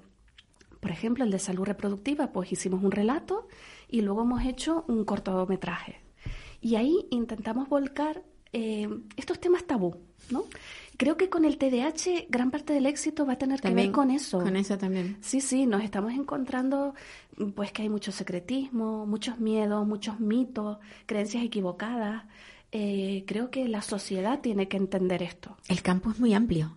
[0.79, 3.47] Por ejemplo, el de salud reproductiva, pues hicimos un relato
[3.89, 6.01] y luego hemos hecho un cortometraje.
[6.59, 9.95] Y ahí intentamos volcar eh, estos temas tabú,
[10.29, 10.45] ¿no?
[10.97, 14.11] Creo que con el TDAH gran parte del éxito va a tener que ver con
[14.11, 14.39] eso.
[14.39, 15.17] Con eso también.
[15.21, 16.93] Sí, sí, nos estamos encontrando
[17.55, 22.25] pues que hay mucho secretismo, muchos miedos, muchos mitos, creencias equivocadas.
[22.75, 25.55] Eh, creo que la sociedad tiene que entender esto.
[25.67, 26.73] El campo es muy amplio.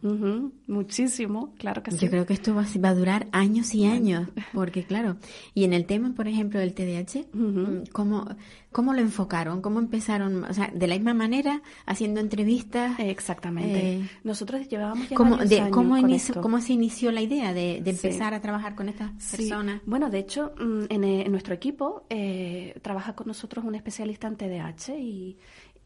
[0.66, 1.99] Muchísimo, claro que sí.
[2.05, 5.16] Yo creo que esto va, a- va a durar años y años, porque claro,
[5.55, 7.84] y en el tema, por ejemplo, del TDAH, Ujú.
[7.92, 8.26] ¿cómo,
[8.72, 9.62] ¿cómo lo enfocaron?
[9.62, 10.44] ¿Cómo empezaron?
[10.44, 12.99] O sea, de la misma manera, haciendo entrevistas.
[12.99, 13.97] Exactamente.
[13.97, 16.40] Eh, Nosotros llevábamos ya ¿Cómo, de- años cómo, con esto.
[16.42, 18.07] ¿Cómo se inició la idea de, de Sí.
[18.09, 19.36] empezar a trabajar con estas Sí.
[19.38, 19.80] personas?
[19.86, 24.26] Bueno, de hecho, mm, en, eh, en nuestro equipo eh, trabaja con nosotros un especialista
[24.28, 25.38] en TDAH y,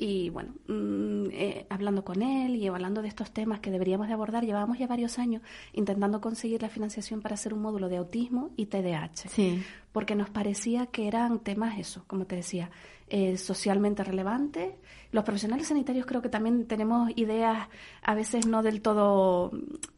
[0.02, 4.14] y bueno, mm, eh, hablando con él y hablando de estos temas que deberíamos de
[4.14, 5.42] abordar, llevábamos ya varios años
[5.74, 9.28] intentando conseguir la financiación para hacer un módulo de autismo y TDAH.
[9.28, 9.62] Sí.
[9.92, 12.70] Porque nos parecía que eran temas, eso, como te decía,
[13.08, 14.72] eh, socialmente relevantes.
[15.10, 17.66] Los profesionales sanitarios creo que también tenemos ideas
[18.02, 19.50] a veces no del todo,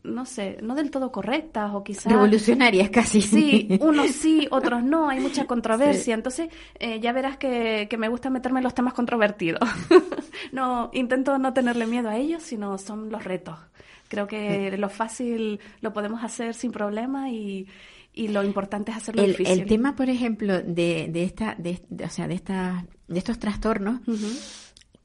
[0.03, 2.11] no sé, no del todo correctas o quizás...
[2.11, 3.21] Revolucionarias casi.
[3.21, 6.15] Sí, unos sí, otros no, hay mucha controversia.
[6.15, 9.69] Entonces, eh, ya verás que, que me gusta meterme en los temas controvertidos.
[10.53, 13.59] no, intento no tenerle miedo a ellos, sino son los retos.
[14.13, 17.67] Creo que lo fácil lo podemos hacer sin problema y,
[18.13, 19.61] y lo importante es hacerlo el, difícil.
[19.61, 24.01] El tema, por ejemplo, de, de esta, de, o sea, de esta, de estos trastornos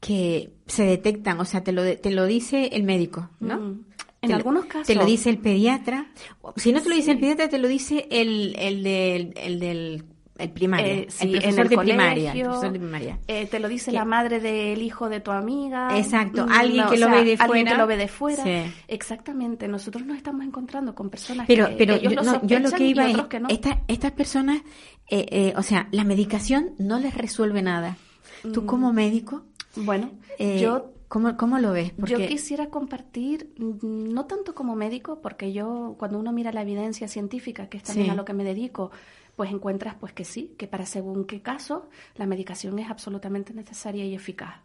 [0.00, 3.54] que se detectan, o sea, te lo, te lo dice el médico, ¿no?
[3.60, 3.86] En
[4.20, 4.86] Te lo- algunos casos.
[4.86, 6.10] Te lo dice el pediatra.
[6.56, 10.04] Si no te lo dice el pediatra, te lo dice el, el del, el del
[10.38, 12.32] el primaria, Eh, sí, el en profesor el de primaria.
[12.32, 13.18] el profesor de primaria.
[13.26, 15.98] eh, te lo dice la madre del hijo de tu amiga.
[15.98, 17.70] Exacto, Mm, alguien no, que o lo sea, ve de Alguien fuera.
[17.72, 18.44] que lo ve de fuera.
[18.44, 18.72] Sí.
[18.88, 19.68] Exactamente.
[19.68, 22.70] Nosotros nos estamos encontrando con personas Pero, que pero ellos yo, lo no, yo lo
[22.70, 23.48] que iba es, que no.
[23.48, 24.62] esta- estas personas,
[25.10, 27.96] eh, eh, o sea, la medicación no les resuelve nada.
[28.52, 28.66] Tú Mm.
[28.66, 29.42] como médico,
[29.76, 31.90] Bueno, yo ¿cómo, ¿cómo lo ves?
[31.90, 36.62] Yo Porque- quisiera compartir, mm, no tanto como médico, porque yo cuando uno mira la
[36.62, 38.10] evidencia científica, que es también Sí.
[38.12, 38.90] a lo que me dedico,
[39.38, 44.04] pues encuentras pues que sí, que para según qué caso la medicación es absolutamente necesaria
[44.04, 44.56] y eficaz.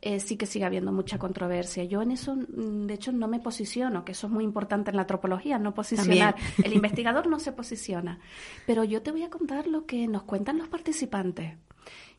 [0.00, 1.84] Eh, sí que sigue habiendo mucha controversia.
[1.84, 4.96] Yo en eso, mm, de hecho, no me posiciono, que eso es muy importante en
[4.96, 6.34] la antropología, no posicionar.
[6.64, 8.20] El investigador no se posiciona.
[8.66, 11.52] Pero yo te voy a contar lo que nos cuentan los participantes.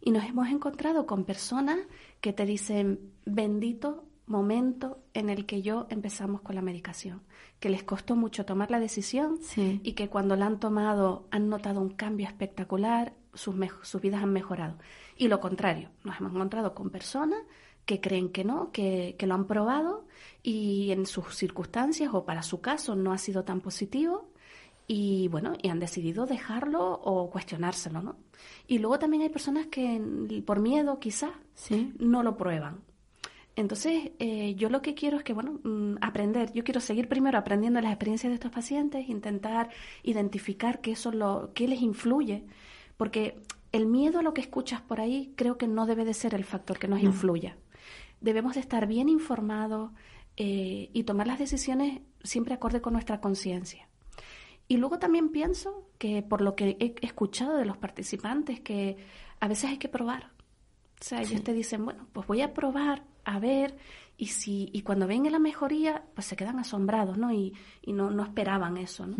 [0.01, 1.79] Y nos hemos encontrado con personas
[2.21, 7.21] que te dicen, bendito momento en el que yo empezamos con la medicación,
[7.59, 9.79] que les costó mucho tomar la decisión Sí.
[9.83, 14.31] y que cuando la han tomado han notado un cambio espectacular, sus, sus vidas han
[14.33, 14.77] mejorado.
[15.17, 17.39] Y lo contrario, nos hemos encontrado con personas
[17.85, 20.07] que creen que no, que, que lo han probado
[20.41, 24.29] y en sus circunstancias o para su caso no ha sido tan positivo
[24.87, 28.15] y bueno, y han decidido dejarlo o cuestionárselo, ¿no?
[28.67, 30.01] Y luego también hay personas que
[30.45, 31.93] por miedo quizás Sí.
[31.99, 32.81] no lo prueban.
[33.55, 36.51] Entonces, eh, yo lo que quiero es que, bueno, mm, aprender.
[36.53, 39.69] Yo quiero seguir primero aprendiendo las experiencias de estos pacientes, intentar
[40.03, 42.45] identificar qué, eso lo, qué les influye,
[42.97, 43.39] porque
[43.71, 46.43] el miedo a lo que escuchas por ahí creo que no debe de ser el
[46.43, 47.09] factor que nos No.
[47.09, 47.57] influya.
[48.21, 49.91] Debemos de estar bien informados
[50.37, 53.87] eh, y tomar las decisiones siempre acorde con nuestra conciencia.
[54.67, 58.97] Y luego también pienso que por lo que he escuchado de los participantes, que
[59.39, 60.31] a veces hay que probar.
[60.99, 63.75] O sea, ellos te dicen, bueno, pues voy a probar, a ver,
[64.17, 67.31] y si y cuando ven la mejoría, pues se quedan asombrados, ¿no?
[67.31, 69.17] Y, y no, no esperaban eso, ¿no?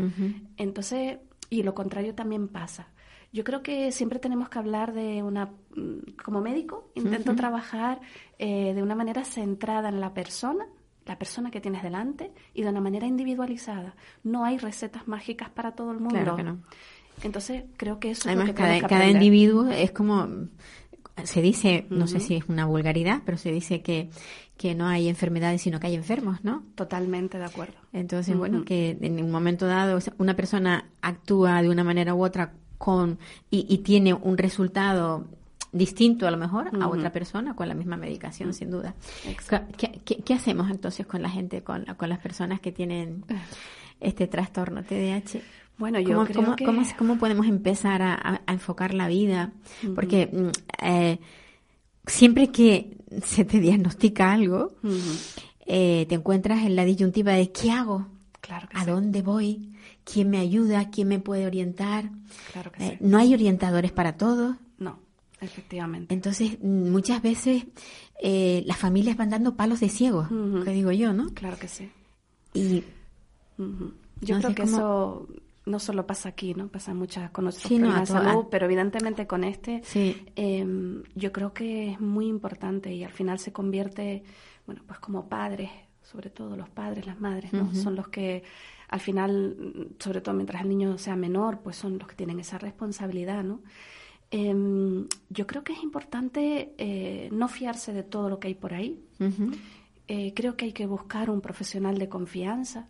[0.58, 1.18] Entonces,
[1.50, 2.88] y lo contrario también pasa.
[3.34, 8.00] Yo creo que siempre tenemos que hablar de una, mm, como médico, intento trabajar
[8.40, 10.66] eh, de una manera centrada en la persona,
[11.06, 13.96] la persona que tienes delante, y de una manera individualizada.
[14.24, 16.16] No hay recetas mágicas para todo el mundo.
[16.16, 16.60] Claro que no.
[17.24, 20.28] Entonces, creo que eso Además, es lo que cada, que cada individuo es como,
[21.24, 24.10] se dice, no sé si es una vulgaridad, pero se dice que,
[24.58, 26.64] que no hay enfermedades, sino que hay enfermos, ¿no?
[26.76, 27.76] Totalmente de acuerdo.
[27.94, 32.54] Entonces, bueno, que en un momento dado una persona actúa de una manera u otra
[32.78, 33.18] con
[33.50, 35.26] y, y tiene un resultado
[35.72, 38.96] distinto a lo mejor a otra persona con la misma medicación, sin duda.
[39.28, 39.76] Exacto.
[39.78, 43.26] ¿Qué, qué, qué hacemos entonces con la gente, con, con las personas que tienen
[44.00, 45.42] este trastorno TDAH?
[45.78, 46.66] Bueno, yo ¿Cómo, creo cómo- que...
[46.66, 49.52] cómo- cómo podemos empezar a, a- a enfocar la vida?
[49.94, 51.20] Porque mm, eh,
[52.08, 54.98] siempre que se te diagnostica algo, Ujú.
[55.66, 58.08] eh, te encuentras en la disyuntiva de ¿qué hago?
[58.42, 58.90] Claro que ¿A sí.
[58.92, 59.74] dónde voy?
[60.04, 60.90] ¿Quién me ayuda?
[60.92, 62.10] ¿Quién me puede orientar?
[62.54, 62.98] Claro que Eh, sí.
[63.06, 64.56] no hay orientadores para todos.
[64.78, 65.00] No,
[65.42, 66.14] efectivamente.
[66.14, 67.66] Entonces, mm, muchas veces
[68.22, 70.64] eh, las familias van dando palos de ciego, Ujú.
[70.64, 71.30] que digo yo, ¿no?
[71.34, 71.90] Claro que sí.
[72.54, 72.84] Y.
[74.22, 75.28] Yo creo que cómo- eso
[75.66, 76.68] no solo pasa aquí, ¿no?
[76.68, 80.66] Pasa muchas con otros Sí, problemas de salud, pero evidentemente con este sí, eh,
[81.16, 84.24] yo creo que es muy importante y al final se convierte,
[84.66, 85.70] bueno, pues como padres,
[86.04, 87.74] sobre todo los padres, las madres, ¿no?
[87.74, 88.44] Son los que
[88.90, 92.60] al final, sobre todo mientras el niño sea menor, pues son los que tienen esa
[92.60, 93.62] responsabilidad, ¿no?
[94.30, 98.74] Em, yo creo que es importante eh, no fiarse de todo lo que hay por
[98.74, 99.00] ahí,
[100.08, 102.88] eh, creo que hay que buscar un profesional de confianza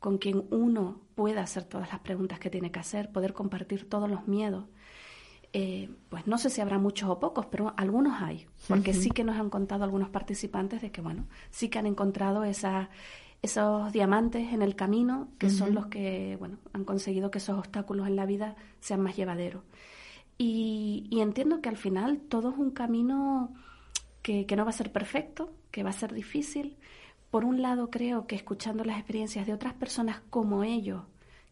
[0.00, 4.10] con quien uno pueda hacer todas las preguntas que tiene que hacer, poder compartir todos
[4.10, 4.64] los miedos.
[5.52, 9.24] Eh, pues no sé si habrá muchos o pocos, pero algunos hay, porque sí que
[9.24, 12.88] nos han contado algunos participantes de que, bueno, sí que han encontrado esa-
[13.42, 18.06] esos diamantes en el camino que son los que, bueno, han conseguido que esos obstáculos
[18.06, 19.62] en la vida sean más llevaderos.
[20.38, 23.52] Y, y entiendo que al final todo es un camino
[24.22, 26.76] que, que no va a ser perfecto, que va a ser difícil.
[27.30, 31.02] Por un lado, creo que escuchando las experiencias de otras personas como ellos,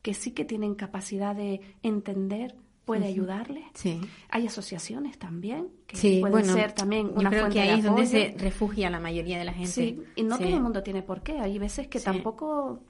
[0.03, 3.65] que sí que tienen capacidad de entender puede ayudarles.
[3.75, 4.01] Sí.
[4.31, 7.69] Hay asociaciones también que Sí, pueden bueno, ser también yo una creo fuente que ahí
[7.73, 9.71] de es donde se refugia la mayoría de la gente.
[9.73, 10.45] Sí, y no Sí.
[10.45, 11.39] todo el mundo tiene por qué.
[11.39, 12.81] Hay veces que tampoco.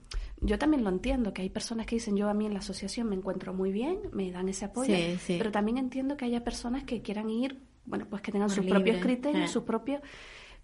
[0.41, 3.09] Yo también lo entiendo, que hay personas que dicen yo a mí en la asociación
[3.09, 5.35] me encuentro muy bien, me dan ese apoyo, Sí, sí.
[5.37, 8.79] pero también entiendo que haya personas que quieran ir, bueno, pues que tengan sus libre,
[8.79, 9.53] propios criterios, eh.
[9.53, 10.01] sus propios.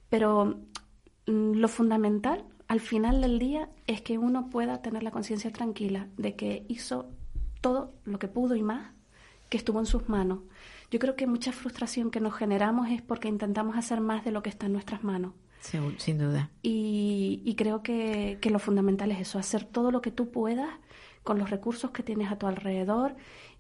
[0.09, 0.61] Pero
[1.27, 6.35] lo fundamental al final del día es que uno pueda tener la conciencia tranquila de
[6.35, 7.11] que hizo
[7.61, 8.93] todo lo que pudo y más,
[9.49, 10.41] que estuvo en sus manos.
[10.91, 14.43] Yo creo que mucha frustración que nos generamos es porque intentamos hacer más de lo
[14.43, 15.33] que está en nuestras manos.
[15.61, 16.51] Sin duda.
[16.63, 20.69] Y, y creo que, que lo fundamental es eso, hacer todo lo que tú puedas
[21.23, 23.17] con los recursos que tienes a tu alrededor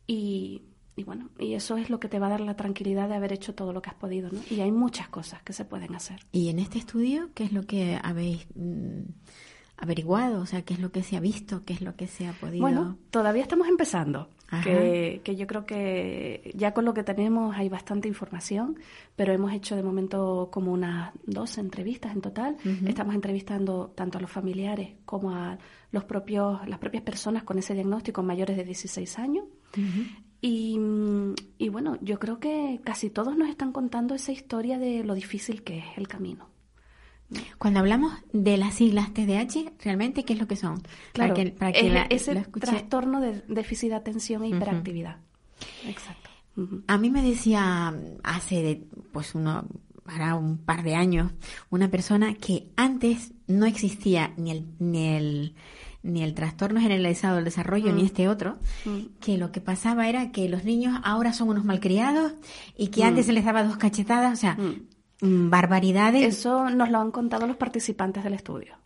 [0.06, 0.62] y,
[0.96, 3.32] y bueno, y eso es lo que te va a dar la tranquilidad de haber
[3.32, 4.40] hecho todo lo que has podido, ¿no?
[4.50, 6.20] Y hay muchas cosas que se pueden hacer.
[6.30, 9.02] Y en este estudio, ¿qué es lo que habéis mm,
[9.78, 10.40] averiguado?
[10.40, 11.64] O sea, ¿qué es lo que se ha visto?
[11.64, 12.60] ¿Qué es lo que se ha podido...?
[12.60, 14.28] Bueno, todavía estamos empezando,
[14.62, 18.78] que, que yo creo que ya con lo que tenemos hay bastante información,
[19.16, 22.56] pero hemos hecho de momento como unas dos entrevistas en total.
[22.86, 25.58] Estamos entrevistando tanto a los familiares como a
[25.90, 29.44] los propios, las propias personas con ese diagnóstico mayores de 16 años.
[30.46, 30.78] Y,
[31.56, 35.62] y bueno, yo creo que casi todos nos están contando esa historia de lo difícil
[35.62, 36.50] que es el camino.
[37.56, 40.82] Cuando hablamos de las siglas TDAH, ¿realmente qué es lo que son?
[41.14, 45.16] Claro, para que, para que es la- ese trastorno de déficit de atención e hiperactividad.
[45.86, 46.28] Exacto.
[46.88, 49.64] A mí me decía hace de, pues uno,
[50.04, 51.32] hará un par de años,
[51.70, 55.54] una persona que antes no existía ni el, ni el,
[56.04, 57.96] ni el trastorno generalizado del desarrollo Mm.
[57.96, 58.98] ni este otro, Mm.
[59.20, 62.32] que lo que pasaba era que los niños ahora son unos malcriados
[62.76, 63.06] y que Mm.
[63.08, 65.26] antes se les daba dos cachetadas, o sea, Mm.
[65.26, 66.38] mm, barbaridades.
[66.38, 68.76] Eso nos lo han contado los participantes del estudio.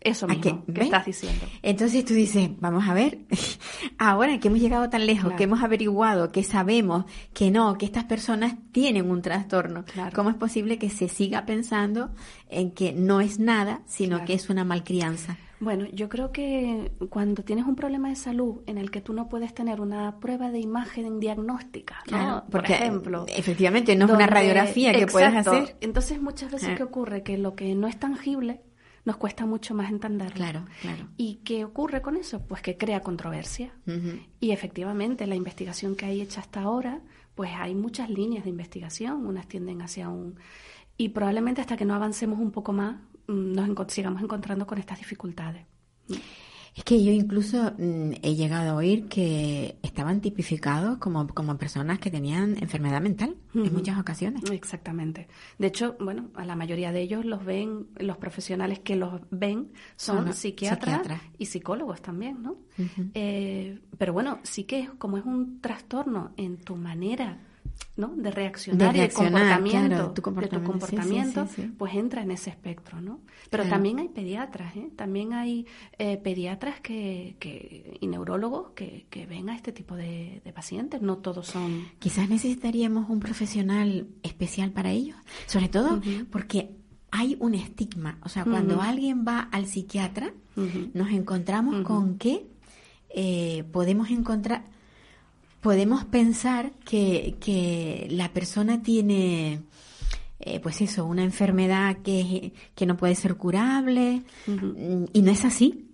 [0.00, 0.72] Eso ¿A mismo qué?
[0.72, 1.46] que estás diciendo.
[1.62, 3.18] Entonces tú dices, vamos a ver,
[3.98, 5.36] ahora que hemos llegado tan lejos, Claro.
[5.36, 7.04] que hemos averiguado, que sabemos
[7.34, 10.10] que no, que estas personas tienen un trastorno, Claro.
[10.14, 12.10] ¿cómo es posible que se siga pensando
[12.48, 14.24] en que no es nada, sino Claro.
[14.26, 15.36] que es una malcrianza?
[15.62, 19.28] Bueno, yo creo que cuando tienes un problema de salud en el que tú no
[19.28, 22.18] puedes tener una prueba de imagen diagnóstica, ¿no?
[22.18, 25.52] Claro, por ejemplo, efectivamente no es una radiografía que puedes Exacto.
[25.52, 25.76] hacer.
[25.80, 26.74] Entonces muchas veces Eh.
[26.76, 28.60] qué ocurre que lo que no es tangible
[29.04, 30.34] nos cuesta mucho más entenderlo.
[30.34, 31.06] Claro, claro.
[31.16, 32.44] ¿Y qué ocurre con eso?
[32.44, 33.72] Pues que crea controversia.
[34.40, 37.02] Y efectivamente, la investigación que hay hecha hasta ahora,
[37.36, 40.40] pues hay muchas líneas de investigación, unas tienden hacia un...
[40.96, 42.96] Y probablemente hasta que no avancemos un poco más,
[43.28, 45.64] nos enco- sigamos encontrando con estas dificultades.
[46.74, 51.98] Es que yo incluso mm, he llegado a oír que estaban tipificados como, como personas
[51.98, 54.50] que tenían enfermedad mental en muchas ocasiones.
[54.50, 55.28] Exactamente.
[55.58, 59.70] De hecho, bueno, a la mayoría de ellos los ven, los profesionales que los ven
[59.96, 61.20] son psiquiatras, psiquiatras.
[61.36, 62.56] y psicólogos también, ¿no?
[63.12, 67.38] Eh, pero bueno, sí que es como es un trastorno en tu manera
[67.96, 68.08] ¿no?
[68.16, 71.62] de reaccionar, De y de comportamiento, claro, tu de tu comportamiento, sí, sí, comportamiento, sí,
[71.62, 71.74] sí.
[71.76, 73.20] pues entra en ese espectro, ¿no?
[73.50, 73.76] Pero Claro.
[73.76, 74.90] también hay pediatras, ¿eh?
[74.96, 75.66] También hay
[75.98, 81.02] eh, pediatras que, que, y neurólogos que, que ven a este tipo de, de pacientes,
[81.02, 81.86] no todos son...
[81.98, 85.16] Quizás necesitaríamos un profesional especial para ellos,
[85.46, 86.00] sobre todo
[86.30, 86.76] porque
[87.10, 88.18] hay un estigma.
[88.22, 90.32] O sea, cuando alguien va al psiquiatra,
[90.94, 92.46] nos encontramos con que
[93.10, 94.64] eh, podemos encontrar,
[95.62, 99.62] podemos pensar que, que la persona tiene,
[100.40, 104.22] eh, pues eso, una enfermedad que, que no puede ser curable,
[105.12, 105.88] y no es así.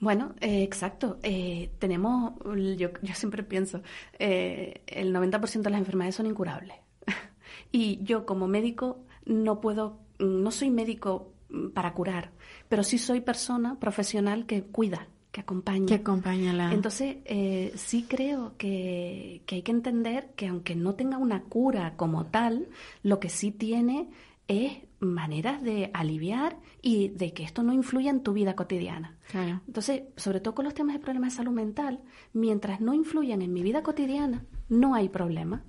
[0.00, 1.18] Bueno, eh, exacto.
[1.22, 2.34] Eh, tenemos,
[2.76, 3.82] yo, yo siempre pienso,
[4.18, 6.76] el 90% de las enfermedades son incurables.
[7.72, 12.32] y yo como médico no puedo, no soy médico mm, para curar,
[12.68, 15.86] pero sí soy persona profesional que cuida, que acompaña.
[15.86, 16.72] Que acompaña la...
[16.72, 21.94] Entonces, eh, sí creo que, que hay que entender que aunque no tenga una cura
[21.96, 22.68] como tal,
[23.02, 24.10] lo que sí tiene
[24.46, 29.16] es maneras de aliviar y de que esto no influya en tu vida cotidiana.
[29.32, 29.60] Claro.
[29.66, 32.00] Entonces, sobre todo con los temas de problemas de salud mental,
[32.32, 35.64] mientras no influyan en mi vida cotidiana, no hay problema.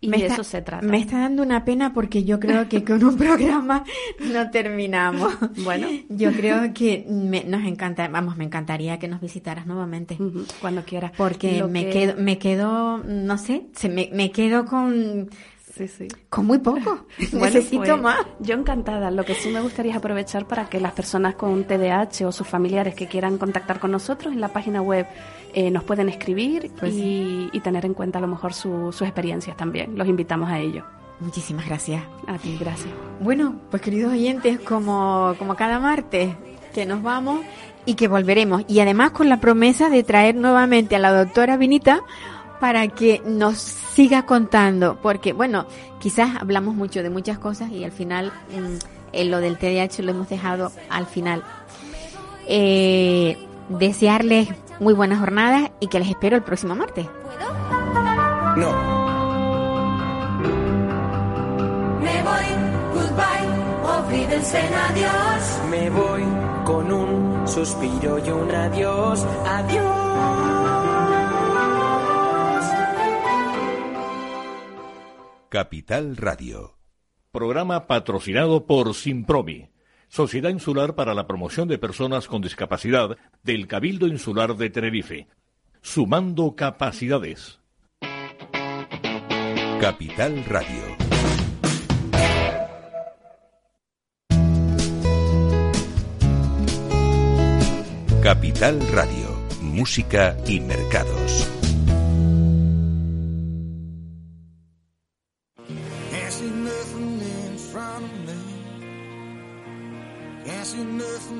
[0.00, 0.86] Y Me de está- eso se trata.
[0.86, 3.82] Me está dando una pena porque yo creo que con un programa
[4.20, 5.34] no terminamos.
[5.64, 5.88] Bueno.
[6.10, 10.18] Yo creo que me- nos encanta, vamos, me encantaría que nos visitaras nuevamente.
[10.60, 11.12] Cuando quieras.
[11.16, 15.30] Porque Lo me que- quedo, me quedo, no sé, se me, me quedo con,
[15.76, 16.08] Sí, sí.
[16.30, 16.80] con muy poco.
[17.32, 18.18] Bueno, Necesito pues, más.
[18.40, 19.10] Yo encantada.
[19.10, 22.46] Lo que sí me gustaría es aprovechar para que las personas con TDAH o sus
[22.46, 25.06] familiares que quieran contactar con nosotros en la página web
[25.52, 29.02] eh, nos pueden escribir Pues y, y tener en cuenta a lo mejor su- sus
[29.02, 29.96] experiencias también.
[29.98, 30.84] Los invitamos a ello.
[31.20, 32.02] Muchísimas gracias.
[32.26, 32.92] A ti, gracias.
[33.20, 36.34] Bueno, pues queridos oyentes, como, como cada martes,
[36.74, 37.40] que nos vamos
[37.86, 38.64] y que volveremos.
[38.68, 42.00] Y además con la promesa de traer nuevamente a la doctora Vinita
[42.60, 45.66] para que nos siga contando, porque bueno,
[45.98, 48.76] quizás hablamos mucho de muchas cosas y al final mm,
[49.12, 51.42] en lo del TDAH lo hemos dejado al final.
[52.48, 53.36] Eh,
[53.68, 54.48] desearles
[54.78, 57.06] muy buenas jornadas y que les espero el próximo martes.
[58.56, 58.72] No.
[62.00, 62.46] Me voy,
[62.94, 65.60] goodbye, en adiós.
[65.70, 66.22] Me voy
[66.64, 70.75] con un suspiro y un adiós, adiós.
[75.56, 76.76] Capital Radio.
[77.32, 79.70] Programa patrocinado por Simpromi,
[80.06, 85.28] Sociedad Insular para la Promoción de Personas con Discapacidad del Cabildo Insular de Tenerife.
[85.80, 87.58] Sumando capacidades.
[89.80, 90.82] Capital Radio.
[98.22, 99.40] Capital Radio.
[99.62, 101.55] Música y mercados.